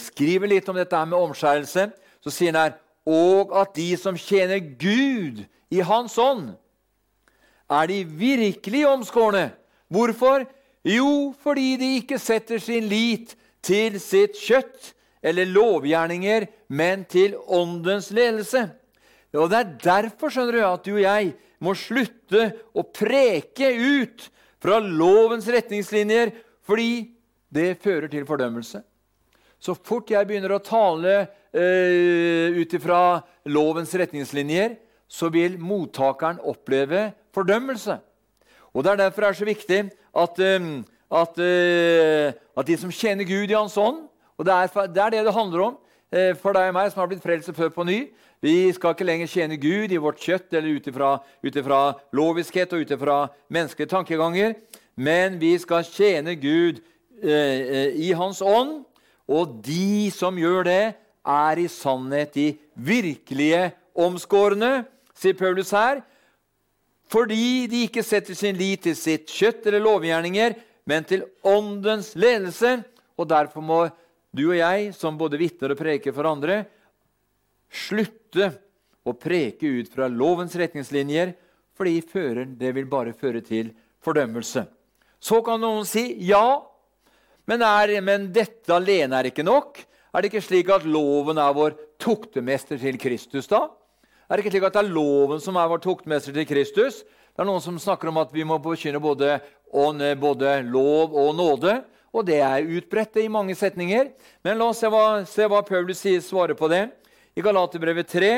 [0.00, 1.90] skriver litt om dette her med omskjærelse.
[2.24, 6.54] Så sier han her og at de som tjener Gud i Hans ånd,
[7.82, 9.48] er de virkelig omskårne.
[9.92, 10.46] Hvorfor?
[10.84, 13.34] Jo, fordi de ikke setter sin lit
[13.64, 14.92] til sitt kjøtt
[15.24, 18.66] eller lovgjerninger, men til åndens ledelse.
[19.34, 21.32] Og Det er derfor skjønner du, at du og jeg
[21.64, 24.28] må slutte å preke ut
[24.62, 26.32] fra lovens retningslinjer,
[26.64, 27.10] fordi
[27.54, 28.82] det fører til fordømmelse.
[29.58, 33.02] Så fort jeg begynner å tale uh, ut ifra
[33.48, 34.76] lovens retningslinjer,
[35.08, 37.98] så vil mottakeren oppleve fordømmelse.
[38.74, 39.78] Og Det er derfor det er så viktig
[40.16, 44.86] at, um, at, uh, at de som kjenner Gud i Hans ånd og Det er
[44.86, 45.76] det er det, det handler om
[46.16, 48.08] uh, for deg og meg som har blitt frelst før på ny.
[48.42, 52.90] Vi skal ikke lenger tjene Gud i vårt kjøtt eller ut ifra loviskhet og ut
[52.90, 54.52] ifra menneskelige tankeganger,
[54.96, 56.82] men vi skal tjene Gud
[57.22, 58.82] eh, i Hans ånd.
[59.24, 60.82] Og de som gjør det,
[61.24, 64.84] er i sannhet de virkelige omskårne,
[65.16, 66.02] sier Paulus her
[67.10, 70.56] fordi de ikke setter sin lit til sitt kjøtt eller lovgjerninger,
[70.88, 72.78] men til åndens ledelse.
[73.20, 73.80] Og derfor må
[74.34, 76.64] du og jeg, som både vitner og preker for andre,
[77.70, 78.50] slutte
[79.04, 81.34] å preke ut fra lovens retningslinjer,
[81.74, 82.00] fordi
[82.58, 83.72] det vil bare føre til
[84.04, 84.64] fordømmelse.
[85.18, 86.60] Så kan noen si ja,
[87.48, 89.80] men, er, men dette alene er ikke nok.
[90.14, 93.66] Er det ikke slik at loven er vår tuktemester til Kristus, da?
[94.24, 97.02] Er det ikke slik at det er loven som er vår tuktmester til Kristus?
[97.04, 99.36] Det er noen som snakker om at vi må forkynne både,
[100.20, 101.76] både, lov og nåde.
[102.14, 104.12] Og det er utbredt i mange setninger.
[104.46, 106.86] Men la oss se hva, se hva Paulus sier, svarer på det.
[107.34, 108.32] I Galaterbrevet 3,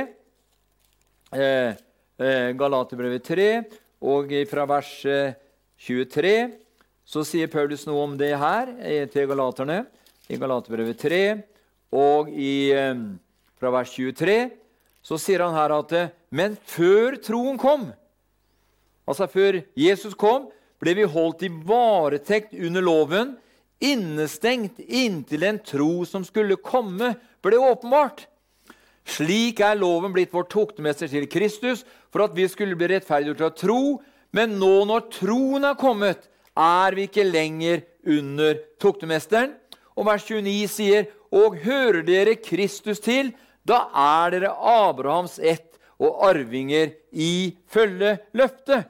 [1.37, 1.77] eh,
[2.18, 3.49] eh, Galaterbrevet 3
[4.07, 5.37] og fra vers eh,
[5.87, 6.37] 23
[7.07, 9.85] så sier Paulus noe om det her eh, til galaterne.
[10.27, 11.22] I Galaterbrevet 3
[11.94, 12.96] og i, eh,
[13.61, 14.65] fra vers 23
[15.07, 15.95] så sier han her at
[16.35, 17.92] Men før troen kom,
[19.07, 20.49] altså før Jesus kom,
[20.83, 23.37] ble vi holdt i varetekt under loven,
[23.81, 27.14] innestengt inntil en tro som skulle komme,
[27.45, 28.27] ble åpenbart.
[29.07, 33.55] Slik er loven blitt vår toktemester til Kristus, for at vi skulle bli rettferdiggjort av
[33.55, 33.81] tro.
[34.35, 39.55] Men nå når troen er kommet, er vi ikke lenger under toktemesteren.
[39.97, 43.31] Og vers 29 sier, og hører dere Kristus til,
[43.66, 48.87] da er dere Abrahams ett og arvinger i følge løftet.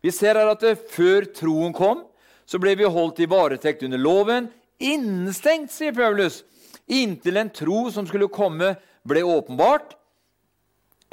[0.00, 2.04] Vi ser her at før troen kom,
[2.46, 4.48] så ble vi holdt i varetekt under loven.
[4.80, 6.40] Innestengt, sier Paulus,
[6.88, 8.74] inntil en tro som skulle komme,
[9.06, 9.94] ble åpenbart.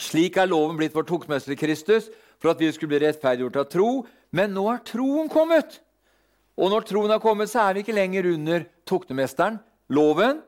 [0.01, 3.91] Slik er loven blitt vår tokmester Kristus, for at vi skulle bli rettferdiggjort av tro.
[4.35, 5.79] Men nå er troen kommet.
[6.57, 9.59] Og når troen har kommet, så er vi ikke lenger under toktemesteren,
[9.93, 10.41] loven.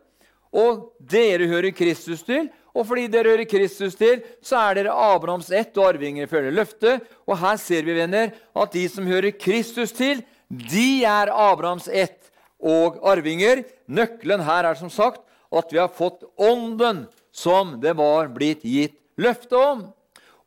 [0.49, 5.51] Og dere hører Kristus til, og fordi dere hører Kristus til, så er dere Abrahams
[5.51, 7.03] ett og arvinger følger løftet.
[7.27, 12.31] Og her ser vi, venner, at de som hører Kristus til, de er Abrahams ett
[12.59, 13.65] og arvinger.
[13.91, 18.95] Nøkkelen her er som sagt at vi har fått Ånden som det var blitt gitt
[19.19, 19.87] løfte om.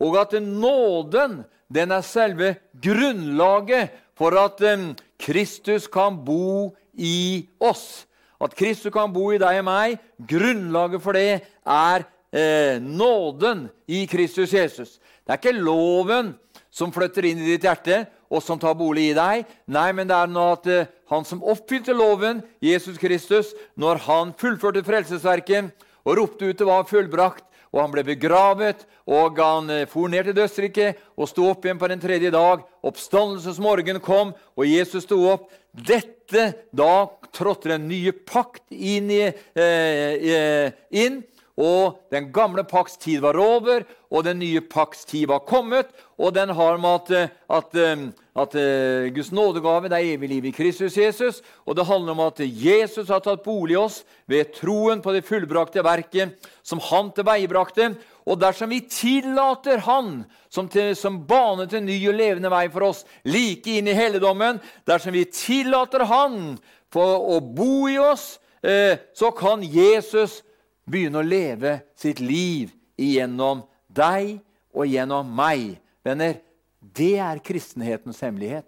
[0.02, 1.42] Og at nåden
[1.72, 8.04] den er selve grunnlaget for at um, Kristus kan bo i oss.
[8.42, 14.06] At Kristus kan bo i deg og meg, grunnlaget for det er eh, nåden i
[14.10, 14.98] Kristus Jesus.
[15.22, 16.32] Det er ikke loven
[16.72, 19.46] som flytter inn i ditt hjerte og som tar bolig i deg.
[19.68, 24.36] Nei, men det er nå at eh, han som oppfylte loven, Jesus Kristus, når han
[24.40, 29.88] fullførte frelsesverket og ropte ut det var fullbrakt, og han ble begravet, og han eh,
[29.88, 32.64] for ned til dødsriket og sto opp igjen på den tredje dag.
[32.88, 35.50] Oppstandelsesmorgen kom, og Jesus sto opp.
[35.72, 41.20] Dette, Da trådte den nye pakt inn, i, eh, inn
[41.60, 45.90] og den gamle pakts tid var over, og den nye pakts tid var kommet.
[46.16, 50.28] Og den har med at, eh, at, eh, at, eh, Guds nådegave det er evig
[50.28, 51.42] liv i Kristus Jesus.
[51.66, 55.24] Og det handler om at Jesus har tatt bolig i oss ved troen på det
[55.24, 57.96] fullbrakte verket som han tilveiebrakte.
[58.26, 62.82] Og dersom vi tillater Han, som, til, som banet en ny og levende vei for
[62.82, 66.58] oss, like inn i helligdommen Dersom vi tillater Han
[66.92, 70.42] for å bo i oss, eh, så kan Jesus
[70.88, 74.38] begynne å leve sitt liv igjennom deg
[74.72, 75.76] og gjennom meg.
[76.04, 76.38] Venner,
[76.80, 78.66] det er kristenhetens hemmelighet.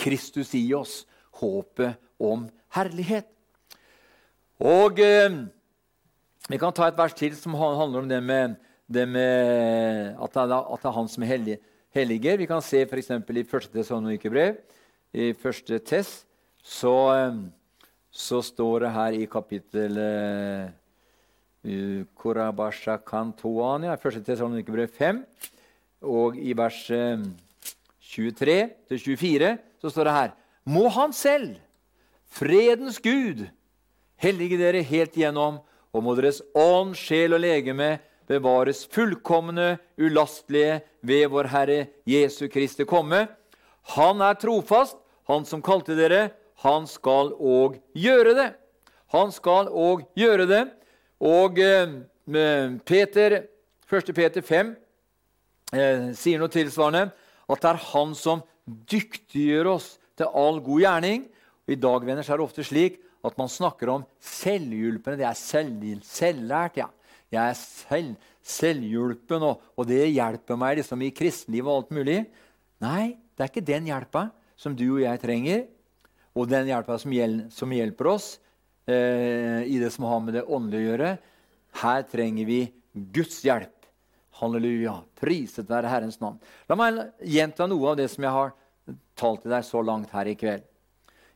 [0.00, 1.02] Kristus i oss,
[1.40, 3.26] håpet om herlighet.
[4.62, 5.42] Og eh,
[6.50, 10.42] Vi kan ta et vers til som handler om det med, det med at, det
[10.42, 11.58] er, at, det er, han som hellig,
[11.96, 12.38] helliger.
[12.38, 13.10] Vi kan se f.eks.
[13.10, 14.58] i første Tessalonikerbrev,
[15.14, 15.72] i 1.
[15.86, 16.26] Tess,
[16.60, 17.38] så, eh,
[18.10, 20.68] så, står det her i kapittel uh,
[21.64, 24.20] Korabasha Kantoania, 1.
[24.26, 25.22] Tesalonikerbrev 5,
[26.04, 27.22] og i vers uh,
[28.04, 30.34] 23-24 så står det her
[30.68, 31.56] Må Han selv,
[32.28, 33.46] fredens Gud,
[34.20, 35.62] hellige dere helt igjennom,
[35.94, 37.96] og må deres ånd, sjel og legeme
[38.28, 43.26] bevares fullkomne, ulastelige ved vår Herre Jesu Kristi komme.
[43.96, 44.96] Han er trofast,
[45.28, 46.32] han som kalte dere,
[46.64, 48.50] han skal òg gjøre det.
[49.12, 50.64] Han skal òg gjøre det.
[51.24, 51.94] Og eh,
[52.84, 53.38] Peter,
[53.88, 54.10] 1.
[54.16, 54.74] Peter 5
[55.72, 57.08] eh, sier noe tilsvarende.
[57.48, 61.24] At det er han som dyktiggjør oss til all god gjerning.
[61.64, 65.16] Og I dag venner, er det ofte slik at man snakker om selvhjulpne.
[65.20, 66.78] Det er selv, selvlært.
[66.82, 66.90] ja.
[67.32, 72.18] Jeg er selv, selvhjulpen, og, og, det hjelper meg liksom i kristenlivet og alt mulig.
[72.84, 74.28] Nei, det er ikke den hjelpa
[74.60, 75.64] som du og jeg trenger,
[76.34, 77.14] og den hjelpa som,
[77.54, 78.28] som, hjelper oss
[78.86, 81.12] eh, i det som har med det åndelige å gjøre.
[81.82, 82.60] Her trenger vi
[82.92, 83.72] Guds hjelp.
[84.40, 84.96] Halleluja.
[85.18, 86.40] Priset være Herrens navn.
[86.68, 88.54] La meg gjenta noe av det som jeg har
[89.18, 90.64] talt til deg så langt her i kveld.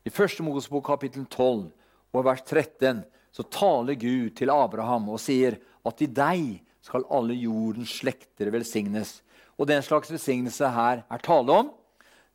[0.07, 0.41] I 1.
[0.47, 1.69] Mosebok kapittel 12
[2.17, 7.37] og vers 13 så taler Gud til Abraham og sier at i deg skal alle
[7.37, 9.19] jordens slekter velsignes.
[9.59, 11.71] Og den slags velsignelse her er tale om.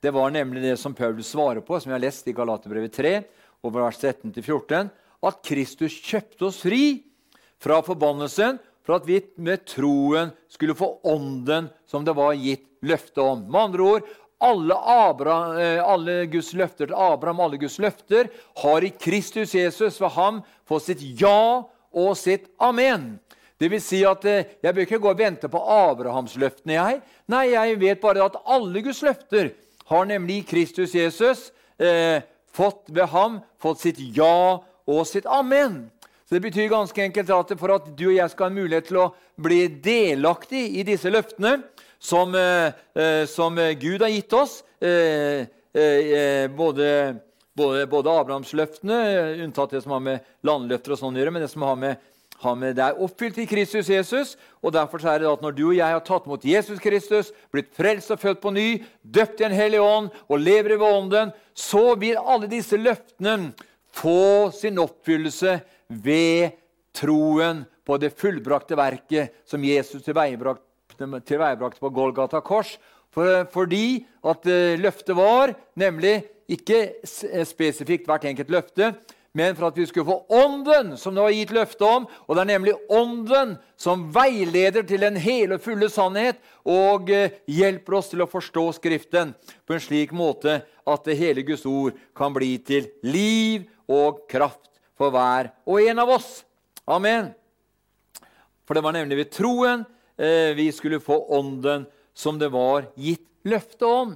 [0.04, 3.14] Det var nemlig det som Paulus svarer på, som vi har lest i Galaterbrevet 3,
[3.64, 4.90] over vers 13-14,
[5.24, 7.04] at Kristus kjøpte oss fri
[7.64, 13.24] fra forbannelsen for at vi med troen skulle få ånden som det var gitt løfte
[13.24, 13.46] om.
[13.48, 14.10] Med andre ord
[14.44, 18.28] alle, Abraham, eh, alle, Guds løfter til Abraham, alle Guds løfter,
[18.60, 23.14] har i Kristus Jesus ved ham fått sitt ja og sitt amen.
[23.56, 26.74] Det vil si at eh, Jeg bør ikke gå og vente på Abrahamsløftene.
[26.74, 27.02] jeg.
[27.32, 29.54] Nei, jeg vet bare at alle Guds løfter
[29.88, 32.20] har nemlig Kristus Jesus eh,
[32.52, 35.86] fått ved ham fått sitt ja og sitt amen.
[36.28, 38.88] Så Det betyr ganske enkelt at for at du og jeg skal ha en mulighet
[38.88, 41.60] til å bli delaktig i disse løftene,
[42.00, 44.64] som, eh, eh, som Gud har gitt oss.
[44.82, 45.46] Eh,
[46.58, 47.16] både,
[47.56, 51.52] både, både Abrahamsløftene, unntatt det som har med landløfter og sånn å gjøre, men det
[51.52, 51.98] som har med,
[52.76, 54.36] det er oppfylt i Kristus Jesus.
[54.62, 57.72] og Derfor er det at når du og jeg har tatt mot Jesus Kristus, blitt
[57.72, 61.96] frelst og født på ny, døpt i en hellig ånd og lever ved ånden, så
[61.96, 63.54] vil alle disse løftene
[63.94, 65.60] få sin oppfyllelse
[66.04, 66.58] ved
[66.96, 72.78] troen på det fullbrakte verket som Jesus tilveiebrakte på Golgata kors.
[73.14, 78.90] For, fordi at uh, løftet var nemlig ikke eh, spesifikt hvert enkelt løfte,
[79.34, 82.06] men for at vi skulle få Ånden, som det var gitt løfte om.
[82.28, 86.38] Og det er nemlig Ånden som veileder til den hele og fulle sannhet
[86.70, 89.34] og uh, hjelper oss til å forstå Skriften
[89.66, 94.70] på en slik måte at det hele Guds ord kan bli til liv og kraft
[95.00, 96.44] for hver og en av oss.
[96.86, 97.32] Amen.
[98.68, 99.82] For det var nemlig ved troen
[100.14, 104.14] eh, vi skulle få ånden som det var gitt løfte om.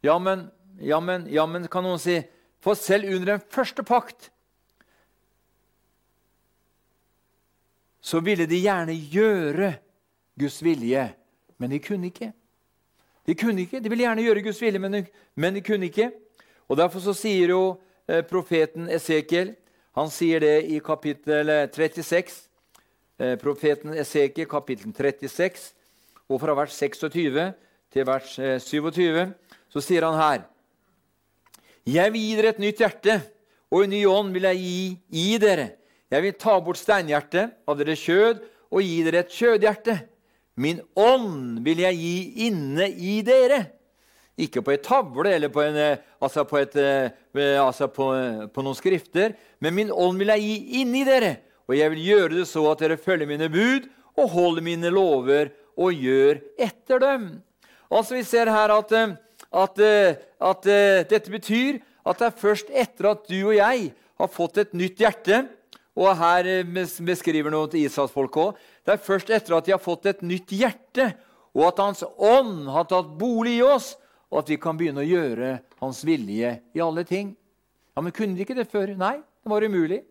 [0.00, 0.48] Ja men,
[0.80, 2.22] ja, men, ja, men, kan noen si.
[2.64, 4.30] For selv under den første pakt
[8.04, 9.72] så ville de gjerne gjøre
[10.38, 11.08] Guds vilje,
[11.58, 12.32] men de kunne ikke.
[13.24, 15.04] De kunne ikke, de ville gjerne gjøre Guds vilje, men de,
[15.40, 16.10] men de kunne ikke.
[16.68, 17.62] Og Derfor så sier jo
[18.08, 19.54] eh, profeten Esekiel
[19.94, 22.44] han sier det i kapittel 36
[23.14, 25.68] Eh, profeten Esekiel, kapittel 36,
[26.26, 27.44] og fra vers 26
[27.94, 28.32] til vers
[28.64, 29.28] 27, eh,
[29.70, 30.42] så sier han her
[31.86, 33.20] Jeg vil gi dere et nytt hjerte,
[33.70, 35.68] og en ny ånd vil jeg gi i dere.
[36.14, 39.96] Jeg vil ta bort steinhjertet av deres kjød og gi dere et kjødhjerte.
[40.62, 43.64] Min ånd vil jeg gi inne i dere.
[44.38, 46.78] Ikke på ei tavle eller på, en, eh, altså på, et,
[47.34, 48.06] altså på,
[48.54, 51.34] på noen skrifter, men min ånd vil jeg gi inni dere
[51.64, 53.88] og jeg vil gjøre det så at dere følger mine bud
[54.20, 57.28] og holder mine lover og gjør etter dem.
[57.90, 59.16] Altså Vi ser her at, eh,
[59.52, 63.92] at, eh, at, eh, dette betyr at det er først etter at du og jeg
[64.18, 65.48] har fått et nytt hjerte
[65.94, 66.48] og her
[67.06, 68.64] beskriver noe til Israelsfolket òg.
[68.82, 71.12] Det er først etter at de har fått et nytt hjerte,
[71.54, 73.94] og at Hans ånd har tatt bolig i oss,
[74.32, 77.36] og at vi kan begynne å gjøre Hans vilje i alle ting.
[77.94, 78.90] Ja, Men kunne de ikke det før?
[78.98, 80.02] Nei, det var umulig.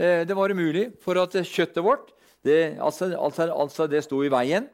[0.00, 4.32] Eh, det var umulig for at kjøttet vårt det, altså, altså, altså det sto i
[4.32, 4.68] veien.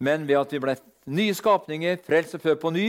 [0.00, 0.76] Men ved at vi ble
[1.10, 2.88] nye skapninger, frelst født på ny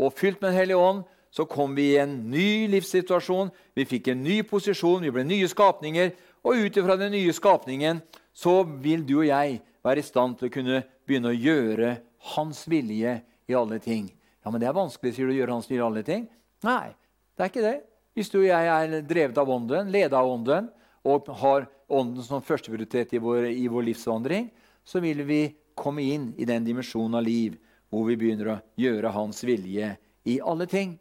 [0.00, 3.52] og fylt med Den hellige ånd, så kom vi i en ny livssituasjon.
[3.76, 6.10] Vi fikk en ny posisjon, vi ble nye skapninger.
[6.46, 8.00] Og ut ifra den nye skapningen
[8.32, 11.96] så vil du og jeg være i stand til å kunne begynne å gjøre
[12.34, 13.14] Hans vilje
[13.48, 14.10] i alle ting.
[14.44, 16.26] Ja, men det er vanskelig, sier du, å gjøre Hans vilje i alle ting.
[16.66, 16.92] Nei,
[17.36, 17.76] det er ikke det.
[18.16, 20.68] Hvis du og jeg er drevet av Ånden, ledet av Ånden,
[21.08, 24.50] og har Ånden som førsteprioritet i, vår, i vår livsvandring,
[24.84, 25.42] så vil vi
[25.78, 27.56] komme inn i den dimensjonen av liv
[27.90, 29.94] hvor vi begynner å gjøre Hans vilje
[30.28, 30.94] i alle ting.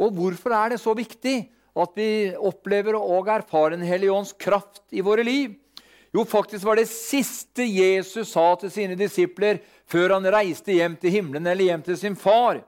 [0.00, 1.36] Og hvorfor er det så viktig
[1.72, 5.54] at vi opplever og erfarer Den hellige ånds kraft i våre liv?
[6.12, 11.14] Jo, faktisk var det siste Jesus sa til sine disipler før han reiste hjem til
[11.14, 12.60] himmelen eller hjem til sin far.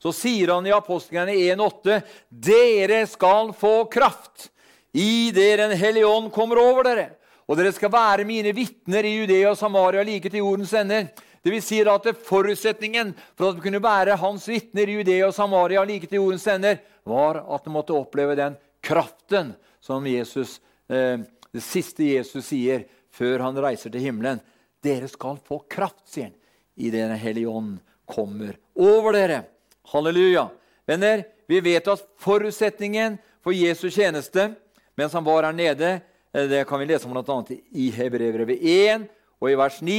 [0.00, 4.48] Så sier han i Apostlene 1,8.: Dere skal få kraft
[4.96, 7.10] i det Den hellige ånd kommer over dere.
[7.46, 11.10] Og dere skal være mine vitner i Judea og Samaria like til jordens ender.
[11.44, 15.34] Det vil si at Forutsetningen for at vi kunne være hans vitner i Judea og
[15.34, 21.22] Samaria like til jordens ender, var at de måtte oppleve den kraften som Jesus, eh,
[21.52, 24.42] det siste Jesus sier før han reiser til himmelen.
[24.84, 26.36] Dere skal få kraft, sier han,
[26.76, 29.44] i Den hellige ånd kommer over dere.
[29.92, 30.48] Halleluja.
[30.86, 34.50] Venner, vi vet at forutsetningen for Jesu tjeneste
[34.96, 36.00] mens han var her nede,
[36.32, 37.56] eh, det kan vi lese om bl.a.
[37.76, 39.08] i Hebrevet 1
[39.40, 39.98] og i vers 9,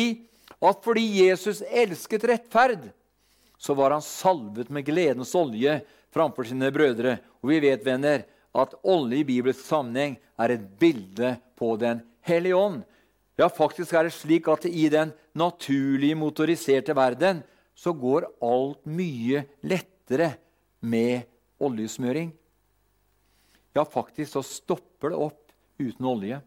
[0.66, 2.89] at fordi Jesus elsket rettferd,
[3.58, 5.80] så var han salvet med gledens olje
[6.14, 7.18] framfor sine brødre.
[7.41, 8.26] Og vi vet, venner,
[8.58, 12.84] at olje i Bibels sammenheng er et bilde på Den hellige ånd.
[13.38, 17.43] Ja, faktisk er det slik at i den naturlige, motoriserte verden
[17.78, 20.32] så går alt mye lettere
[20.82, 21.28] med
[21.62, 22.32] oljesmøring.
[23.78, 26.39] Ja, faktisk så stopper det opp uten olje.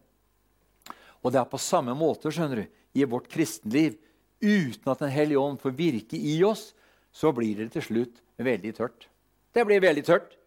[1.23, 2.65] Og det er på samme måte skjønner du,
[2.99, 3.95] i vårt kristenliv.
[4.41, 6.73] Uten at Den hellige ånd får virke i oss,
[7.11, 9.07] så blir det til slutt veldig tørt.
[9.53, 10.37] Det blir veldig tørt.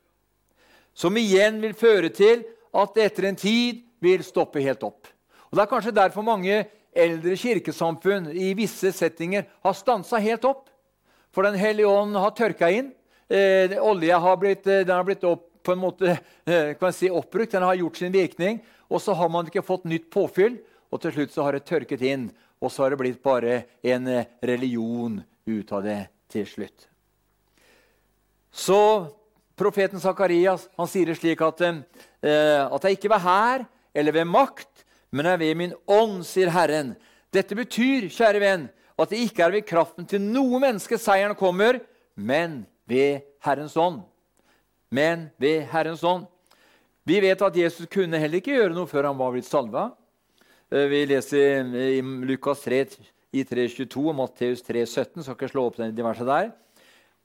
[0.94, 2.44] Som igjen vil føre til
[2.74, 5.08] at det etter en tid vil stoppe helt opp.
[5.50, 10.68] Og Det er kanskje derfor mange eldre kirkesamfunn i visse settinger har stansa helt opp.
[11.34, 12.92] For Den hellige ånd har tørka inn.
[13.28, 17.52] Eh, olja har blitt, eh, har blitt opp, på en måte eh, si, oppbrukt.
[17.52, 18.60] Den har gjort sin virkning.
[18.88, 20.58] Og så har man ikke fått nytt påfyll.
[20.92, 22.30] Og til slutt så har det tørket inn.
[22.62, 26.88] Og så har det blitt bare en eh, religion ut av det til slutt.
[28.54, 28.80] Så
[29.58, 34.30] profeten Sakarias han sier det slik at, eh, at jeg ikke var her eller ved
[34.30, 36.94] makt, men er ved min ånd, sier Herren.
[37.34, 38.68] Dette betyr, kjære venn,
[38.98, 41.80] at det ikke er ved kraften til noe menneske seieren kommer,
[42.14, 44.02] men ved Herrens ånd.
[44.90, 46.26] Men ved Herrens ånd.
[47.04, 49.90] Vi vet at Jesus kunne heller ikke gjøre noe før han var blitt salva.
[50.70, 52.84] Eh, vi leser i Lukas 3,
[53.34, 55.24] i 3,22 og Matteus 3,17.
[55.24, 56.52] Skal ikke slå opp den diverse der.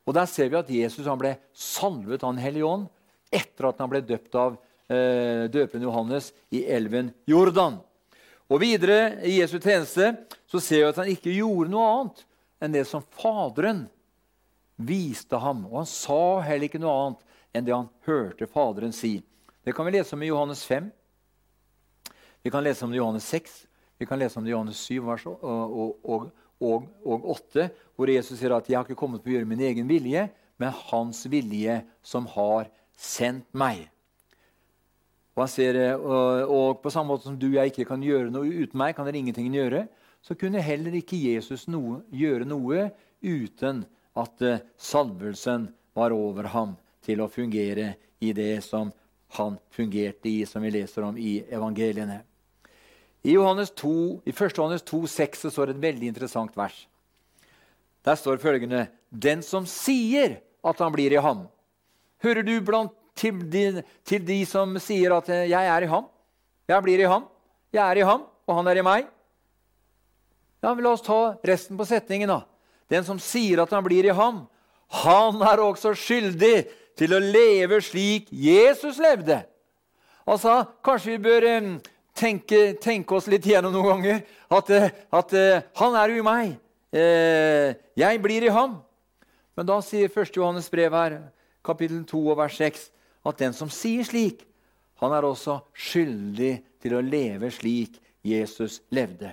[0.07, 2.87] Og Der ser vi at Jesus ble salvet av Den hellige ånd
[3.29, 4.55] etter at han ble døpt av
[4.89, 7.77] eh, døperen Johannes i elven Jordan.
[8.49, 10.15] Og Videre i Jesu tjeneste
[10.49, 12.23] så ser vi at han ikke gjorde noe annet
[12.59, 13.85] enn det som Faderen
[14.81, 15.67] viste ham.
[15.69, 19.19] Og han sa heller ikke noe annet enn det han hørte Faderen si.
[19.61, 20.89] Det kan vi lese om i Johannes 5.
[22.41, 23.68] Vi kan lese om det i Johannes 6.
[23.99, 26.29] Vi kan lese om det i Johannes 7 vers, og, og,
[26.63, 29.59] og, og, 8, hvor Jesus sier at 'jeg har ikke kommet på å gjøre min
[29.59, 30.29] egen vilje',
[30.59, 33.89] men hans vilje som har sendt meg.
[35.35, 38.79] Og, sier, og, på samme måte som du og jeg ikke kan gjøre noe uten
[38.79, 39.87] meg, kan dere ingenting gjøre,
[40.21, 42.89] så kunne heller ikke Jesus noe, gjøre noe
[43.23, 43.85] uten
[44.19, 46.75] at uh, salvelsen var over ham
[47.05, 48.91] til å fungere i det som
[49.39, 52.19] han fungerte i, som vi leser om i evangeliene.
[53.23, 54.57] I, Johannes 2, i 1.
[54.57, 56.87] Johannes 2, 6 så står et veldig interessant vers.
[58.05, 61.47] Der står følgende Den som sier at han blir i ham.
[62.23, 66.07] Hører du blant til de, til de som sier at 'jeg er i ham'?
[66.67, 67.27] 'Jeg blir i ham',
[67.73, 69.07] 'jeg er i ham', og 'han er i meg'?
[70.63, 72.27] Ja, men La oss ta resten på setningen.
[72.27, 72.41] da.
[72.89, 74.47] Den som sier at han blir i ham,
[74.87, 76.67] han er også skyldig
[76.97, 79.43] til å leve slik Jesus levde.
[80.27, 81.79] Altså, Kanskje vi bør
[82.19, 86.25] tenke, tenke, oss litt gjennom noen ganger at, eh, at uh, han er jo i
[86.25, 86.53] meg.
[86.91, 88.79] Uh, jeg blir i ham.
[89.55, 90.35] Men da sier 1.
[90.35, 91.17] Johannes brev her,
[91.65, 92.85] kapittel 2 og vers 6,
[93.27, 94.45] at den som sier slik,
[94.99, 96.53] han er også skyldig
[96.83, 99.31] til å leve slik Jesus levde.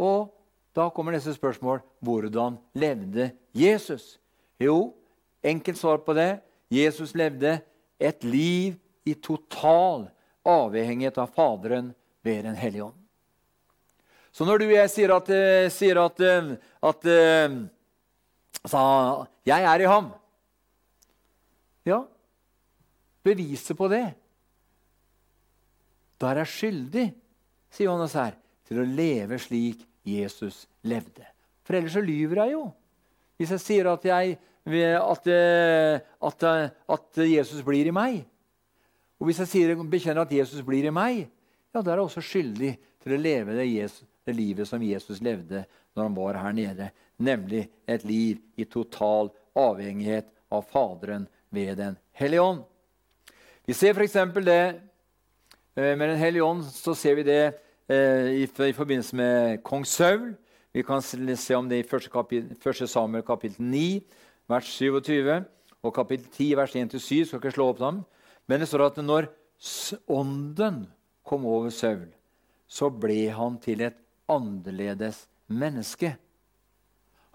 [0.00, 0.32] Og
[0.76, 4.16] da kommer neste spørsmål hvordan levde Jesus?
[4.60, 4.94] Jo,
[5.44, 6.40] enkelt svar på det.
[6.72, 7.58] Jesus levde
[8.00, 10.08] et liv i total
[10.48, 11.92] avhengighet av Faderen
[12.22, 12.98] ved Den hellige ånd.
[14.32, 17.06] Så når du og jeg sier at, eh, sier at, eh, at,
[18.64, 20.12] sa, 'Jeg er i ham'
[21.84, 22.04] Ja,
[23.24, 24.14] beviset på det
[26.20, 27.14] Da er jeg skyldig,
[27.70, 31.26] sier Johannes her, til å leve slik Jesus levde.
[31.64, 32.72] For ellers så lyver jeg jo.
[33.36, 34.38] Hvis jeg sier at, jeg,
[36.22, 36.44] at,
[36.94, 38.24] at Jesus blir i meg,
[39.18, 41.26] og hvis jeg sier, bekjenner at Jesus blir i meg,
[41.72, 45.64] ja, der er også skyldig til å leve det, Jesus, det, livet som Jesus levde
[45.96, 46.90] når han var her nede.
[47.22, 52.62] Nemlig et liv i total avhengighet av Faderen ved Den hellige ånd.
[53.66, 54.16] Vi ser f.eks.
[54.44, 54.62] det
[55.76, 56.64] eh, med Den hellige ånd.
[56.64, 57.42] så ser vi det
[57.88, 60.32] eh, i, forbindelse med kong Saul.
[60.72, 62.88] Vi kan se om det i 1.
[62.88, 64.00] Samuel kapittel 9,
[64.48, 65.44] vers 27,
[65.82, 67.24] og kapittel 10, vers 1-7.
[67.24, 68.02] Skal ikke slå opp dem.
[68.48, 69.28] Men det står at når
[70.08, 70.86] ånden
[71.26, 72.08] kom over Saul,
[72.66, 73.98] så ble han til et
[74.32, 76.14] annerledes menneske.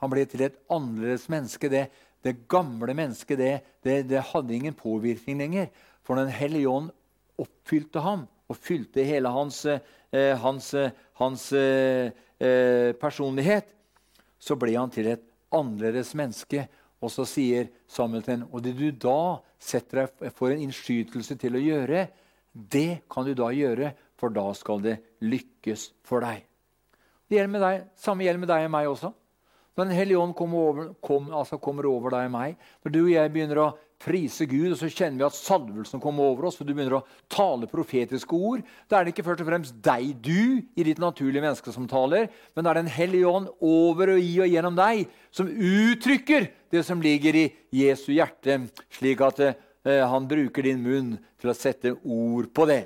[0.02, 1.70] Han ble til et annerledes menneske.
[1.72, 1.88] Det,
[2.26, 3.54] det gamle mennesket det,
[3.86, 5.70] det, det, hadde ingen påvirkning lenger.
[6.06, 6.92] For Den hellige ånd
[7.38, 10.74] oppfylte ham og fylte hele hans, eh, hans,
[11.20, 13.74] hans eh, eh personlighet.
[14.40, 16.68] Så ble han til et annerledes menneske.
[17.02, 21.38] Og så sier Samuel til ham, og det du da setter deg for en innskytelse
[21.38, 22.08] til å gjøre,
[22.72, 26.44] det kan du da gjøre, for da skal det lykkes for deg.
[27.28, 29.14] Det gjelder med deg, Samme gjelder med deg og meg også.
[29.78, 33.04] Når Den hellige ånd kommer over, kom, altså kommer over deg og meg, når du
[33.04, 36.58] og jeg begynner å prise Gud, og så kjenner vi at salvelsen kommer over oss,
[36.58, 37.04] for du begynner å
[37.34, 41.44] tale profetiske ord, da er det ikke først og fremst deg, du, i ditt naturlige
[41.44, 44.78] menneske som taler, men da er det Den hellige ånd over og i og gjennom
[44.78, 48.60] deg som uttrykker det som ligger i Jesu hjerte,
[48.94, 49.58] slik at eh,
[49.88, 52.82] han bruker din munn til å sette ord på det.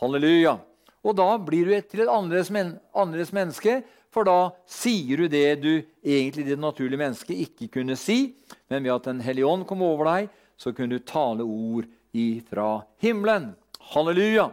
[0.00, 0.56] Halleluja.
[1.02, 3.80] Og da blir du til et annerledes, men annerledes menneske
[4.12, 5.72] for da sier du det du
[6.04, 8.34] egentlig det naturlige mennesket ikke kunne si.
[8.68, 12.84] Men ved at Den hellige ånd kom over deg, så kunne du tale ord ifra
[13.00, 13.54] himmelen.
[13.92, 14.50] Halleluja!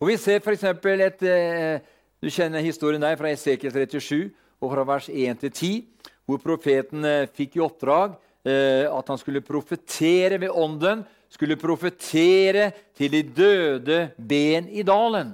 [0.00, 0.64] Og Vi ser f.eks.
[0.64, 1.80] et eh,
[2.20, 5.84] Du kjenner historien der fra Esekiel 37 og fra vers 1 til 10,
[6.24, 11.04] hvor profeten eh, fikk i oppdrag eh, at han skulle profetere ved ånden.
[11.32, 15.32] Skulle profetere til de døde ben i dalen.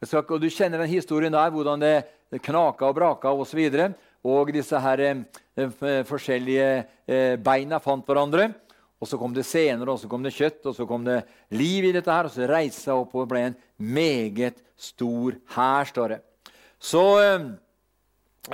[0.00, 2.04] Og Du kjenner den historien der, hvordan det
[2.42, 3.58] knaka og braka osv.
[3.58, 3.92] Og, så
[4.26, 5.00] og disse her,
[5.56, 8.50] eh, forskjellige eh, beina fant hverandre.
[9.00, 11.84] Og Så kom det senere, og så kom det kjøtt, og så kom det liv
[11.84, 12.10] i dette.
[12.10, 16.20] her, Og så reiste seg opp og ble en meget stor hær, står det.
[16.80, 17.40] Så eh,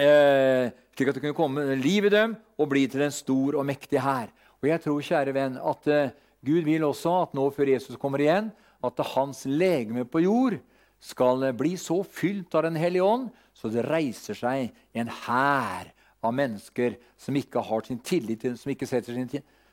[0.03, 3.67] eh, Slik at det kunne komme liv i dem og bli til en stor og
[3.69, 4.33] mektig hær.
[4.63, 6.13] Og jeg tror, kjære venn, at eh,
[6.45, 8.51] Gud vil også at nå før Jesus kommer igjen,
[8.83, 10.59] at hans legeme på jord
[11.03, 15.91] skal bli så fylt av Den hellige ånd så det reiser seg en hær
[16.23, 19.29] av mennesker som ikke har sin tillit til, som ikke, sin,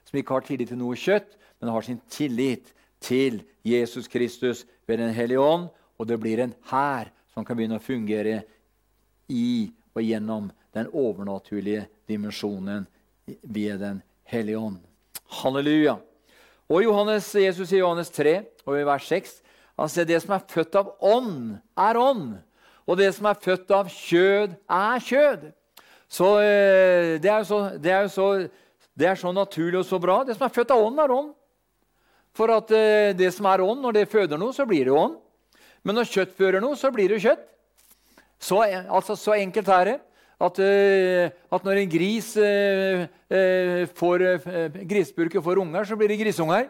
[0.05, 4.99] som ikke har tillit til noe kjøtt, men har sin tillit til Jesus Kristus ved
[4.99, 5.69] Den hellige ånd.
[5.99, 8.43] Og det blir en hær som kan begynne å fungere
[9.29, 10.47] i og gjennom
[10.79, 12.87] den overnaturlige dimensjonen
[13.43, 14.79] ved Den hellige ånd.
[15.41, 15.99] Halleluja.
[16.69, 19.39] Og Johannes, Jesus i Johannes 3 og i vers 6
[19.79, 22.33] han sier det som er født av ånd, er ånd.
[22.89, 25.45] Og det som er født av kjød, er kjød.
[26.09, 28.27] Så eh, det er jo så, det er så,
[28.97, 30.23] det er så naturlig og så bra.
[30.27, 31.31] Det som er født av ånd, er ånd.
[32.35, 35.15] For at eh, det som er ånd, når det føder noe, så blir det ånd.
[35.87, 37.45] Men når kjøtt fører noe, så blir det kjøtt.
[38.39, 39.97] Så, altså, så enkelt er det.
[40.39, 44.23] At, uh, at, når en gris uh, uh, får
[44.87, 46.69] grisburker får unger, så blir det grisunger.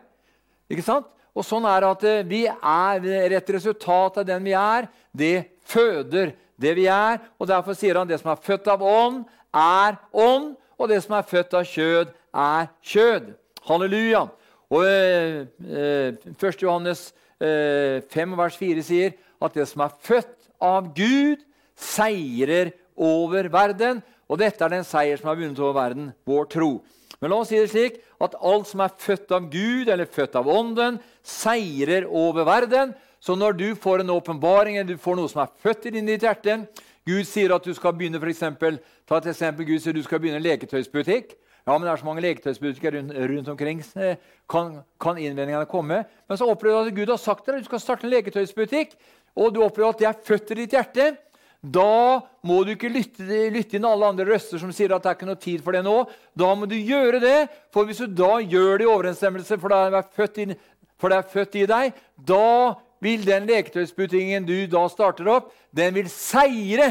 [0.70, 1.10] Ikke sant?
[1.38, 4.90] Og sånn er det at vi er et resultat av den vi er.
[5.14, 5.36] Det
[5.70, 7.22] føder det vi er.
[7.40, 9.22] og Derfor sier han det som er født av ånd,
[9.56, 13.32] er ånd, og det som er født av kjød, er kjød.
[13.68, 14.26] Halleluja.
[14.70, 16.28] Og eh, 1.
[16.30, 17.10] Eh, Johannes
[17.42, 21.42] eh, 5, vers 4 sier at det som er født av Gud,
[21.80, 24.04] seirer over verden.
[24.30, 26.72] Og dette er den seier som har vunnet over verden, vår tro.
[27.20, 30.38] Men la oss si det slik at alt som er født av Gud eller født
[30.40, 32.94] av Ånden, seirer over verden.
[33.20, 36.24] Så når du får en åpenbaring, eller du får noe som er født i ditt
[36.24, 36.62] hjerte
[37.10, 38.78] Gud sier at du skal begynne for eksempel,
[39.08, 41.34] ta et eksempel, Gud sier du skal begynne en leketøysbutikk.
[41.66, 43.82] Ja, men det er så mange leketøysbutikker rundt, rundt omkring.
[44.50, 46.04] Kan, kan innvendingene komme?
[46.30, 48.14] Men så opplever du at Gud har sagt til deg at du skal starte en
[48.14, 48.94] leketøysbutikk,
[49.38, 51.12] og du opplever at det er født i ditt hjerte.
[51.60, 55.18] Da må du ikke lytte, lytte inn alle andre røster som sier at det er
[55.18, 55.96] ikke noe tid for det nå.
[56.40, 57.40] Da må du gjøre det,
[57.76, 60.56] for hvis du da gjør det i overensstemmelse, for det er født inn
[61.00, 65.94] for det er født i deg, da vil den leketøysbutikken du da starter opp, den
[65.96, 66.90] vil seire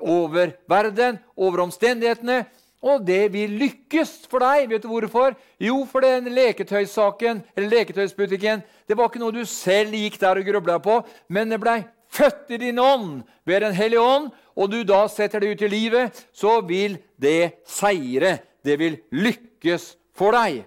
[0.00, 2.42] over verden, over omstendighetene.
[2.80, 4.70] Og det vil lykkes for deg.
[4.70, 5.34] Vet du hvorfor?
[5.60, 10.48] Jo, for den leketøyssaken, eller leketøysbutikken, det var ikke noe du selv gikk der og
[10.48, 14.82] grubla på, men det blei født i din ånd ved Den hellige ånd, og du
[14.84, 18.38] da setter det ut i livet, så vil det seire.
[18.64, 20.64] Det vil lykkes for deg.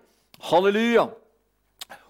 [0.49, 1.09] Halleluja.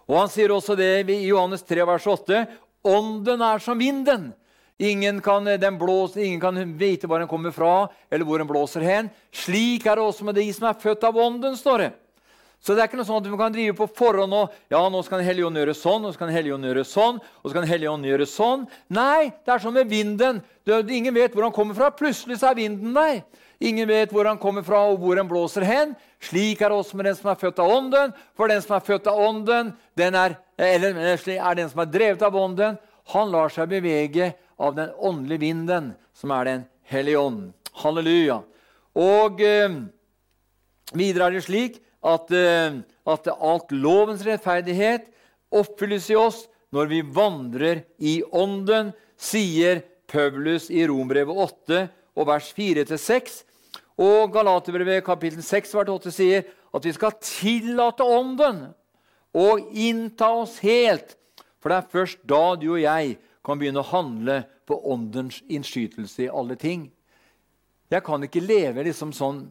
[0.07, 2.45] Og Han sier også det i Johannes 3, vers 8.
[2.83, 4.31] Ånden er som vinden.
[4.83, 5.47] Ingen kan,
[5.79, 9.09] blåser, ingen kan, vite hvor den kommer fra, eller hvor den blåser hen.
[9.31, 11.91] Slik er det også med de som er født av Ånden, står det.
[12.63, 15.01] Så det er ikke noe sånn at man kan drive på forhånd og ja, nå
[15.03, 17.49] skal Den hellige ånd gjøre sånn, og så kan Den hellige ånd gjøre sånn, og
[17.49, 18.63] så kan Den hellige ånd gjøre sånn.
[18.95, 20.39] Nei, det er sånn med vinden.
[20.63, 21.89] Ingen vet hvor han kommer fra.
[21.91, 23.19] Plutselig så er vinden der.
[23.63, 25.91] Ingen vet hvor han kommer fra, og hvor han blåser hen.
[26.23, 28.15] Slik er det også med den som er født av Ånden.
[28.39, 32.23] For den som er født av Ånden, den er, eller er den som er drevet
[32.23, 32.79] av Ånden,
[33.11, 37.51] han lar seg bevege av den åndelige vinden, som er Den hellige ånd.
[37.83, 38.39] Halleluja.
[38.95, 39.79] Og eh,
[40.93, 45.07] videre er det slik at, eh, at alt lovens rettferdighet
[45.53, 46.43] oppfylles i oss
[46.73, 51.83] når vi vandrer i Ånden, sier Paulus i Rombrevet 8
[52.17, 53.43] og vers 4-6.
[54.01, 58.65] Og Galaterbrevet kapittel 6 vers 8 sier at vi skal tillate Ånden
[59.37, 61.15] og innta oss helt.
[61.61, 66.25] For det er først da du og jeg kan begynne å handle på Åndens innskytelse
[66.25, 66.87] i alle ting.
[67.91, 69.45] Jeg kan ikke leve liksom sånn,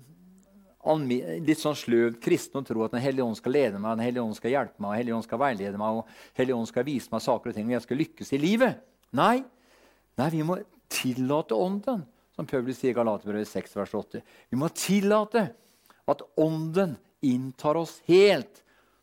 [0.83, 4.25] litt sånn sløvt kristen og tro at Den hellige ånd skal lede meg, Den hellige
[4.25, 6.87] ånd skal hjelpe meg, Den hellige ånd skal veilede meg, og Den hellige ånd skal
[6.89, 8.81] vise meg saker og ting, og jeg skal lykkes i livet.
[9.13, 9.45] Nei,
[10.19, 10.59] Nei vi må
[10.93, 12.03] tillate Ånden,
[12.35, 14.23] som Paulus sier i Galaterbrevet 6, vers 8.
[14.51, 15.47] Vi må tillate
[16.11, 18.63] at Ånden inntar oss helt.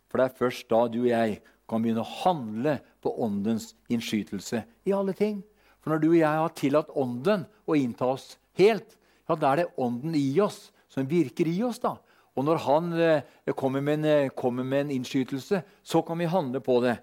[0.09, 4.63] For det er først da du og jeg kan begynne å handle på Åndens innskytelse
[4.89, 5.43] i alle ting.
[5.79, 8.97] For når du og jeg har tillatt Ånden å innta oss helt,
[9.29, 11.79] ja, da er det Ånden i oss som virker i oss.
[11.79, 11.95] da.
[12.35, 16.25] Og når Han eh, kommer, med en, eh, kommer med en innskytelse, så kan vi
[16.25, 16.97] handle på det.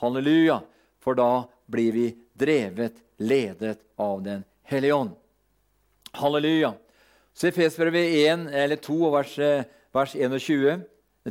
[0.00, 0.60] Halleluja!
[0.98, 5.10] For da blir vi drevet, ledet av Den hellige ånd.
[6.12, 6.74] Halleluja!
[7.34, 9.64] Så Efesbrevet 1 eller 2, vers, eh,
[9.94, 10.84] vers 21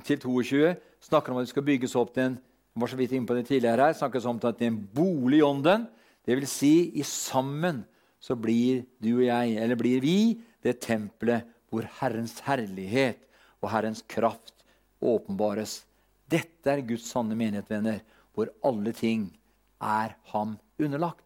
[0.03, 2.37] til 22 snakker om at det skal bygges opp til en
[2.77, 5.39] var så vidt inne på det tidligere her, snakkes om at det er en bolig
[5.39, 5.87] i ånden.
[6.25, 7.83] Det vil si, i sammen
[8.19, 13.23] så blir du og jeg, eller blir vi, det tempelet hvor Herrens herlighet
[13.61, 14.53] og Herrens kraft
[15.03, 15.81] åpenbares.
[16.27, 18.01] Dette er Guds sanne menighet, venner,
[18.33, 19.29] hvor alle ting
[19.81, 21.23] er ham underlagt.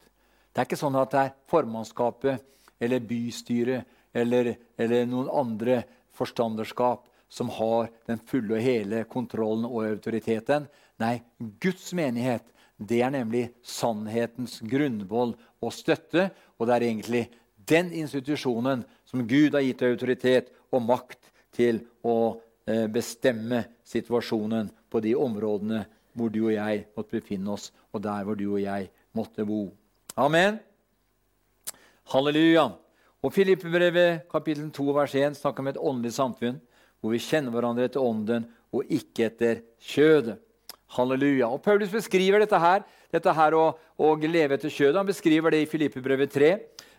[0.51, 2.43] Det er ikke sånn at det er formannskapet
[2.81, 5.81] eller bystyret eller, eller noen andre
[6.17, 10.67] forstanderskap som har den fulle og hele kontrollen og autoriteten.
[10.99, 11.21] Nei,
[11.63, 12.49] Guds menighet
[12.81, 16.29] det er nemlig sannhetens grunnvoll og støtte.
[16.57, 17.23] Og det er egentlig
[17.69, 25.01] den institusjonen som Gud har gitt autoritet og makt til å eh, bestemme situasjonen på
[25.03, 25.83] de områdene
[26.15, 29.69] hvor du og jeg måtte befinne oss, og der hvor du og jeg måtte bo.
[30.19, 30.59] Amen.
[32.11, 32.71] Halleluja.
[33.21, 36.57] Og Filippebrevet kapittel 2 vers 1 snakker om et åndelig samfunn
[37.01, 40.39] hvor vi kjenner hverandre etter ånden og ikke etter kjødet.
[40.91, 41.47] Halleluja.
[41.47, 42.83] Og Paulus beskriver dette her,
[43.13, 44.99] dette her å, å leve etter kjødet.
[44.99, 46.49] Han beskriver det i Filippebrevet 3,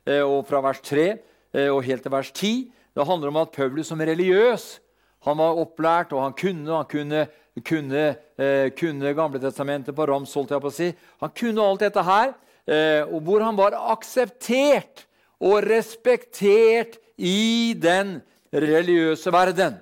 [0.09, 1.21] eh, og fra vers 3 eh,
[1.53, 2.73] og helt til vers 10.
[2.97, 4.81] Det handler om at Paulus som religiøs
[5.27, 7.27] han var opplært, og han kunne, han kunne,
[7.63, 8.03] kunne,
[8.39, 10.35] eh, kunne Gamle testamentet på rams.
[10.35, 10.95] holdt jeg på å si.
[11.21, 12.35] Han kunne alt dette her,
[12.67, 15.07] eh, og hvor han var akseptert
[15.41, 18.21] og respektert i den
[18.53, 19.81] religiøse verden.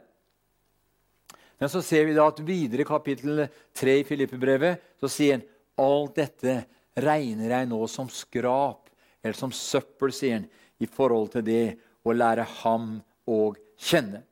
[1.58, 5.44] Men så ser vi da at videre i kapittel 3 i Filippebrevet så sier han
[5.76, 6.64] alt dette
[6.96, 8.88] regner jeg nå som skrap,
[9.22, 10.48] eller som søppel, sier han,
[10.80, 11.64] i forhold til det
[12.04, 12.96] å lære ham
[13.28, 14.24] å kjenne.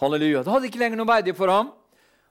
[0.00, 0.42] Halleluja.
[0.42, 1.72] Det hadde ikke lenger noe verdig for ham.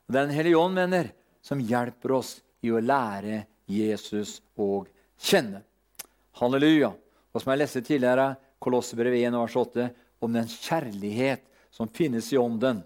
[0.09, 4.83] Det er Den hellige ånd, venner, som hjelper oss i å lære Jesus å
[5.21, 5.63] kjenne.
[6.41, 6.91] Halleluja.
[7.31, 9.89] Og som jeg leste tidligere, Kolossebrevet 1, vers 8,
[10.21, 12.83] om den kjærlighet som finnes i ånden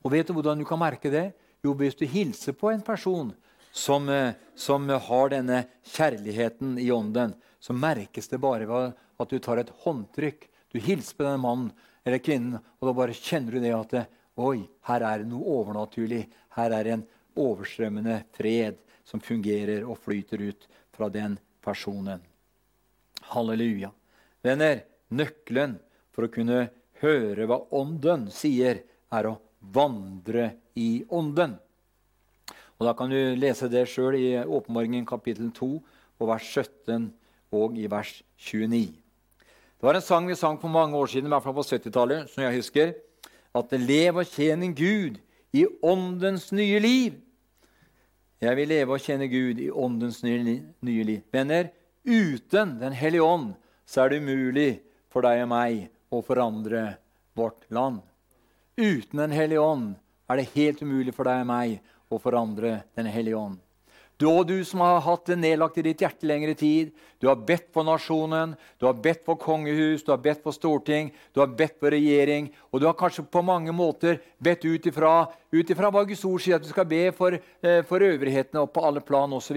[0.00, 1.30] og vet du hvordan du kan merke det?
[1.64, 3.32] Jo, hvis du hilser på en person
[3.72, 9.38] som, eh, som har denne kjærligheten i ånden, så merkes det bare ved at du
[9.42, 10.46] tar et håndtrykk.
[10.72, 11.70] Du hilser på denne mannen
[12.06, 16.22] eller kvinnen, og da bare kjenner du det at Oi, her er det noe overnaturlig.
[16.56, 17.06] Her er det en
[17.40, 22.22] overstrømmende fred som fungerer og flyter ut fra den personen.
[23.34, 23.90] Halleluja.
[24.40, 25.76] Venner, nøkkelen
[26.14, 26.68] for å kunne
[27.02, 31.58] høre hva Ånden sier, er å vandre i Ånden.
[32.80, 35.68] Og Da kan du lese det sjøl i Åpenbaringen kapittel 2
[36.20, 37.10] og vers 17
[37.52, 38.99] og i vers 29.
[39.80, 42.26] Det var en sang vi sang for mange år siden, i hvert fall på 70-tallet,
[42.28, 42.90] som jeg husker.
[43.56, 45.16] At lev og tjene Gud
[45.56, 47.14] i åndens nye liv.
[48.44, 51.22] Jeg vil leve og tjene Gud i åndens nye, nye liv.
[51.32, 51.72] Venner,
[52.04, 53.54] uten Den hellige ånd
[53.88, 56.84] så er det umulig for deg og meg å forandre
[57.32, 58.04] vårt land.
[58.76, 59.94] Uten Den hellige ånd
[60.28, 61.80] er det helt umulig for deg og meg
[62.12, 63.56] å forandre Den hellige ånd.
[64.20, 66.90] Du og du som har hatt det nedlagt i ditt hjerte lengre tid.
[67.20, 71.08] Du har bedt for nasjonen, du har bedt for kongehus, du har bedt for storting,
[71.32, 72.50] du har bedt for regjering.
[72.68, 75.14] Og du har kanskje på mange måter bedt ut ifra,
[75.48, 79.00] hva Guds ord sier at du skal be for, eh, for øvrighetene og på alle
[79.00, 79.56] plan osv.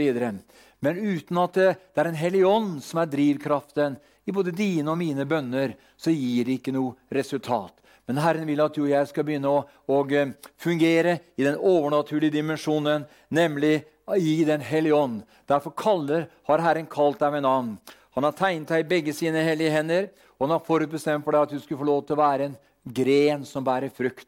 [0.80, 4.88] Men uten at det, det er en hellig ånd som er drivkraften i både dine
[4.92, 7.84] og mine bønner, så gir det ikke noe resultat.
[8.08, 11.60] Men Herren vil at du og jeg skal begynne å, å eh, fungere i den
[11.60, 13.82] overnaturlige dimensjonen, nemlig
[14.18, 15.24] i Den hellige ånd.
[15.48, 17.78] Derfor kaller, har Herren kalt deg med navn.
[18.14, 21.48] Han har tegnet deg i begge sine hellige hender, og han har forutbestemt for deg
[21.48, 24.28] at du skulle få lov til å være en gren som bærer frukt.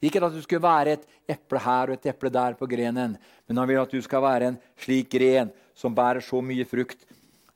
[0.00, 3.60] Ikke at du skulle være et eple her og et eple der på grenen, men
[3.60, 7.04] han vil at du skal være en slik gren som bærer så mye frukt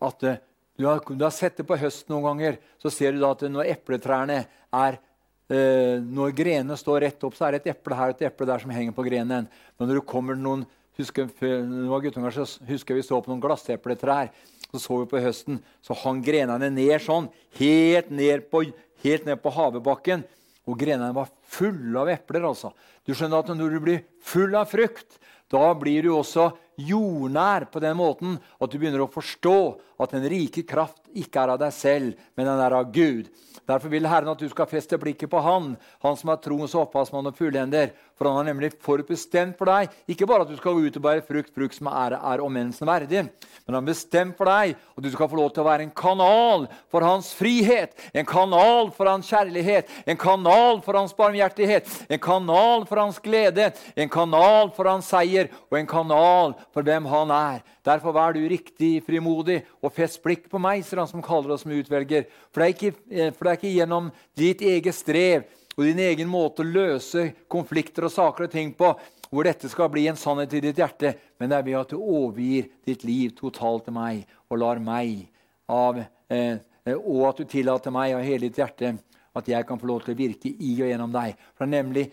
[0.05, 0.37] at uh,
[0.77, 2.61] du, har, du har, sett det på høsten noen ganger.
[2.83, 7.47] Så ser du da at når epletrærne er uh, Når grenene står rett opp, så
[7.47, 9.49] er det et eple her og et eple der som henger på grenen.
[9.79, 10.67] Men når du kommer noen
[10.99, 14.33] husker, så husker vi så på noen glassepletrær.
[14.75, 17.29] Så så vi på høsten, så hang grenene ned sånn,
[17.61, 18.65] helt ned på,
[19.05, 20.25] helt ned på havebakken.
[20.65, 22.49] Og grenene var fulle av epler.
[22.49, 22.73] altså.
[23.07, 25.21] Du skjønner at Når du blir full av frukt,
[25.53, 29.59] da blir du også jordnær på den måten at du begynner å forstå
[30.01, 33.31] at den rike kraft ikke er av deg selv, men den er av Gud.
[33.65, 37.31] Derfor vil Herren at du skal feste blikket på Han, Han som er troens opphavsmann
[37.31, 37.95] og fullender.
[38.15, 41.03] For han har nemlig forutbestemt for deg ikke bare at du skal gå ut og
[41.03, 44.77] bære frukt, frukt som er, er om menneskene verdig, men han har bestemt for deg
[44.77, 48.93] at du skal få lov til å være en kanal for hans frihet, en kanal
[48.95, 54.71] for hans kjærlighet, en kanal for hans barmhjertighet, en kanal for hans glede, en kanal
[54.77, 57.65] for hans seier og en kanal for hvem han er.
[57.85, 61.65] Derfor vær du riktig frimodig og fest blikk på meg, sier han som kaller oss
[61.67, 62.27] som utvelger.
[62.53, 65.45] For det ikke, eh, for det er ikke gjennom ditt eget strev
[65.75, 68.93] og din egen måte å løse konflikter og saker og ting på,
[69.31, 71.99] hvor dette skal bli en sannhet i ditt hjerte, men det er ved at du
[71.99, 75.27] overgir ditt liv totalt til meg og lar meg
[75.67, 75.99] av,
[76.31, 76.61] eh,
[76.95, 78.95] og at du tillater meg av hele ditt hjerte
[79.35, 81.35] at jeg kan få lov til å virke i og gjennom deg.
[81.57, 82.05] For det er nemlig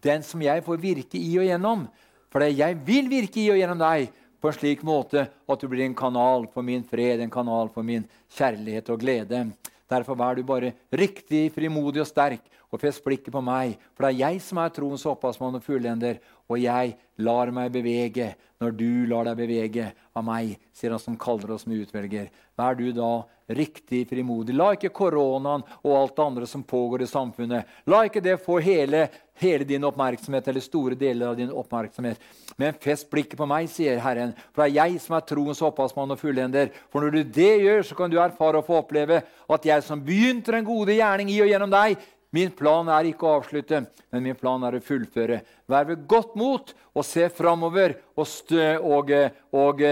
[0.00, 1.84] den som jeg får virke i og gjennom.
[2.32, 4.08] For det jeg vil virke i og gjennom deg
[4.40, 7.86] på en slik måte at du blir en kanal for min fred, en kanal for
[7.86, 9.44] min kjærlighet og glede.
[9.90, 14.12] Derfor vær du bare riktig frimodig og sterk og fest blikket på meg, for det
[14.12, 18.30] er jeg som er troens opphavsmann og fullender, og jeg lar meg bevege
[18.62, 22.28] når du lar deg bevege av meg, sier han som kaller oss med utvelger.
[22.58, 23.10] Vær du da
[23.56, 24.54] riktig frimodig.
[24.54, 28.60] La ikke koronaen og alt det andre som pågår i samfunnet, la ikke det få
[28.62, 29.08] hele,
[29.40, 32.20] hele din oppmerksomhet eller store deler av din oppmerksomhet.
[32.60, 36.14] Men fest blikket på meg, sier Herren, for det er jeg som er troens opphavsmann
[36.14, 36.70] og fullender.
[36.92, 40.04] For når du det gjør, så kan du erfare og få oppleve at jeg som
[40.04, 43.80] begynte den gode gjerning i og gjennom deg, Min plan er ikke å avslutte,
[44.14, 45.40] men min plan er å fullføre.
[45.66, 48.52] Vær ved godt mot og se framover og,
[48.86, 49.10] og,
[49.50, 49.82] og,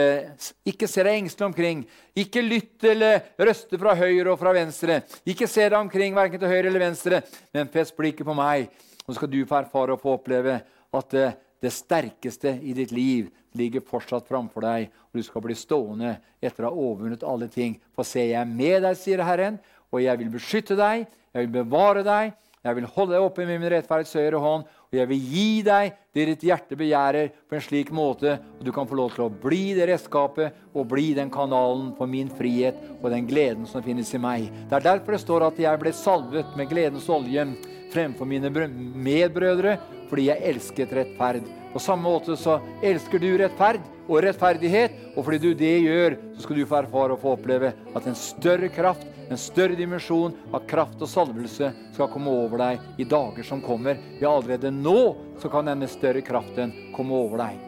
[0.71, 1.81] ikke se deg engstelig omkring.
[2.15, 5.01] Ikke lytt eller røste fra høyre og fra venstre.
[5.27, 7.25] Ikke se deg omkring verken til høyre eller venstre,
[7.55, 8.71] men fest blikket på meg.
[9.09, 10.61] Så skal du få erfare og få oppleve
[10.95, 11.29] at det,
[11.65, 16.67] det sterkeste i ditt liv ligger fortsatt framfor deg, og du skal bli stående etter
[16.67, 17.79] å ha overvunnet alle ting.
[17.97, 19.57] For se, jeg er med deg, sier Herren,
[19.89, 22.33] og jeg vil beskytte deg jeg vil bevare deg,
[22.65, 25.99] jeg vil holde deg oppe med min rettferdighets høyre hånd, og jeg vil gi deg
[26.17, 29.33] det ditt hjerte begjærer, på en slik måte at du kan få lov til å
[29.45, 34.11] bli det redskapet og bli den kanalen for min frihet og den gleden som finnes
[34.17, 34.49] i meg.
[34.67, 37.45] Det er derfor det står at jeg ble salvet med gledens olje
[37.93, 39.77] fremfor mine medbrødre,
[40.09, 41.47] fordi jeg elsket rettferd.
[41.73, 46.47] På samme måte så elsker du rettferd og rettferdighet, og fordi du det gjør, så
[46.47, 50.63] skal du få erfare og få oppleve at en større kraft en større dimensjon av
[50.69, 53.99] kraft og salvelse skal komme over deg i dager som kommer.
[54.23, 57.59] Ja, allerede nå så kan denne større kraften komme over deg.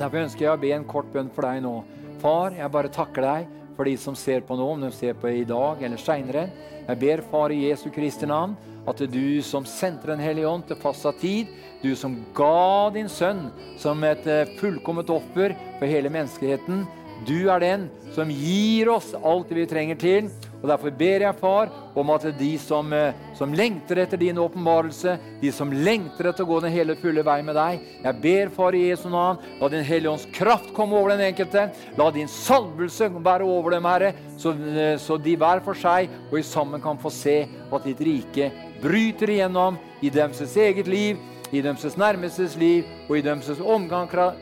[0.00, 1.76] Derfor ønsker jeg å be en kort bønn for deg nå.
[2.20, 5.30] Far, jeg bare takker deg for de som ser på nå, om de ser på
[5.30, 6.48] i dag eller seinere.
[6.88, 8.56] Jeg ber, Far, i Jesu Kristi navn,
[8.88, 11.50] at du som sendte Den hellige ånd til fastsatt tid,
[11.82, 13.48] du som ga din sønn
[13.80, 16.86] som et eh, fullkomment offer for hele menneskeheten,
[17.28, 21.36] du er den som gir oss alt det vi trenger til, Og Derfor ber jeg,
[21.40, 26.44] far, om at de som, eh, som lengter etter din åpenbarelse, de som lengter etter
[26.44, 29.68] å gå den hele fulle vei med deg Jeg ber, far, i Jesu navn, la
[29.68, 31.70] Din Hellige Ånds kraft komme over den enkelte.
[31.96, 36.38] La din salvelse være over dem, Herre, så, eh, så de hver for seg og
[36.38, 38.52] i sammen kan få se at ditt rike
[38.82, 41.18] bryter igjennom i deres eget liv,
[41.52, 43.50] i deres nærmestes liv og i deres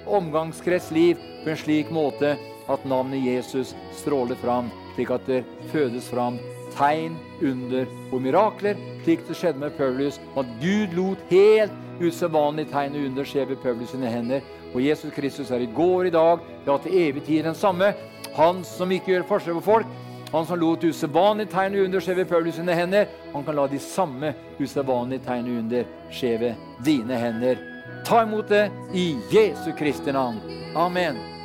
[0.07, 2.37] omgangskrets liv på en slik måte
[2.69, 6.37] at navnet Jesus stråler fram, slik at det fødes fram
[6.79, 10.19] tegn, under og mirakler, slik det skjedde med Paulus.
[10.35, 11.73] Og at Gud lot helt
[12.03, 14.45] usedvanlig tegn og under skje ved Paulus sine hender.
[14.75, 17.95] Og Jesus Kristus er i går, i dag, ja til evig tid den samme.
[18.37, 19.97] Han som ikke gjør forskjell på folk,
[20.33, 23.67] han som lot usedvanlige tegn og under skje ved Paulus sine hender, han kan la
[23.71, 27.65] de samme usedvanlige tegn og under skje ved dine hender.
[28.05, 30.41] Ta imot det i Jesu Kristi navn.
[30.77, 31.38] Amen.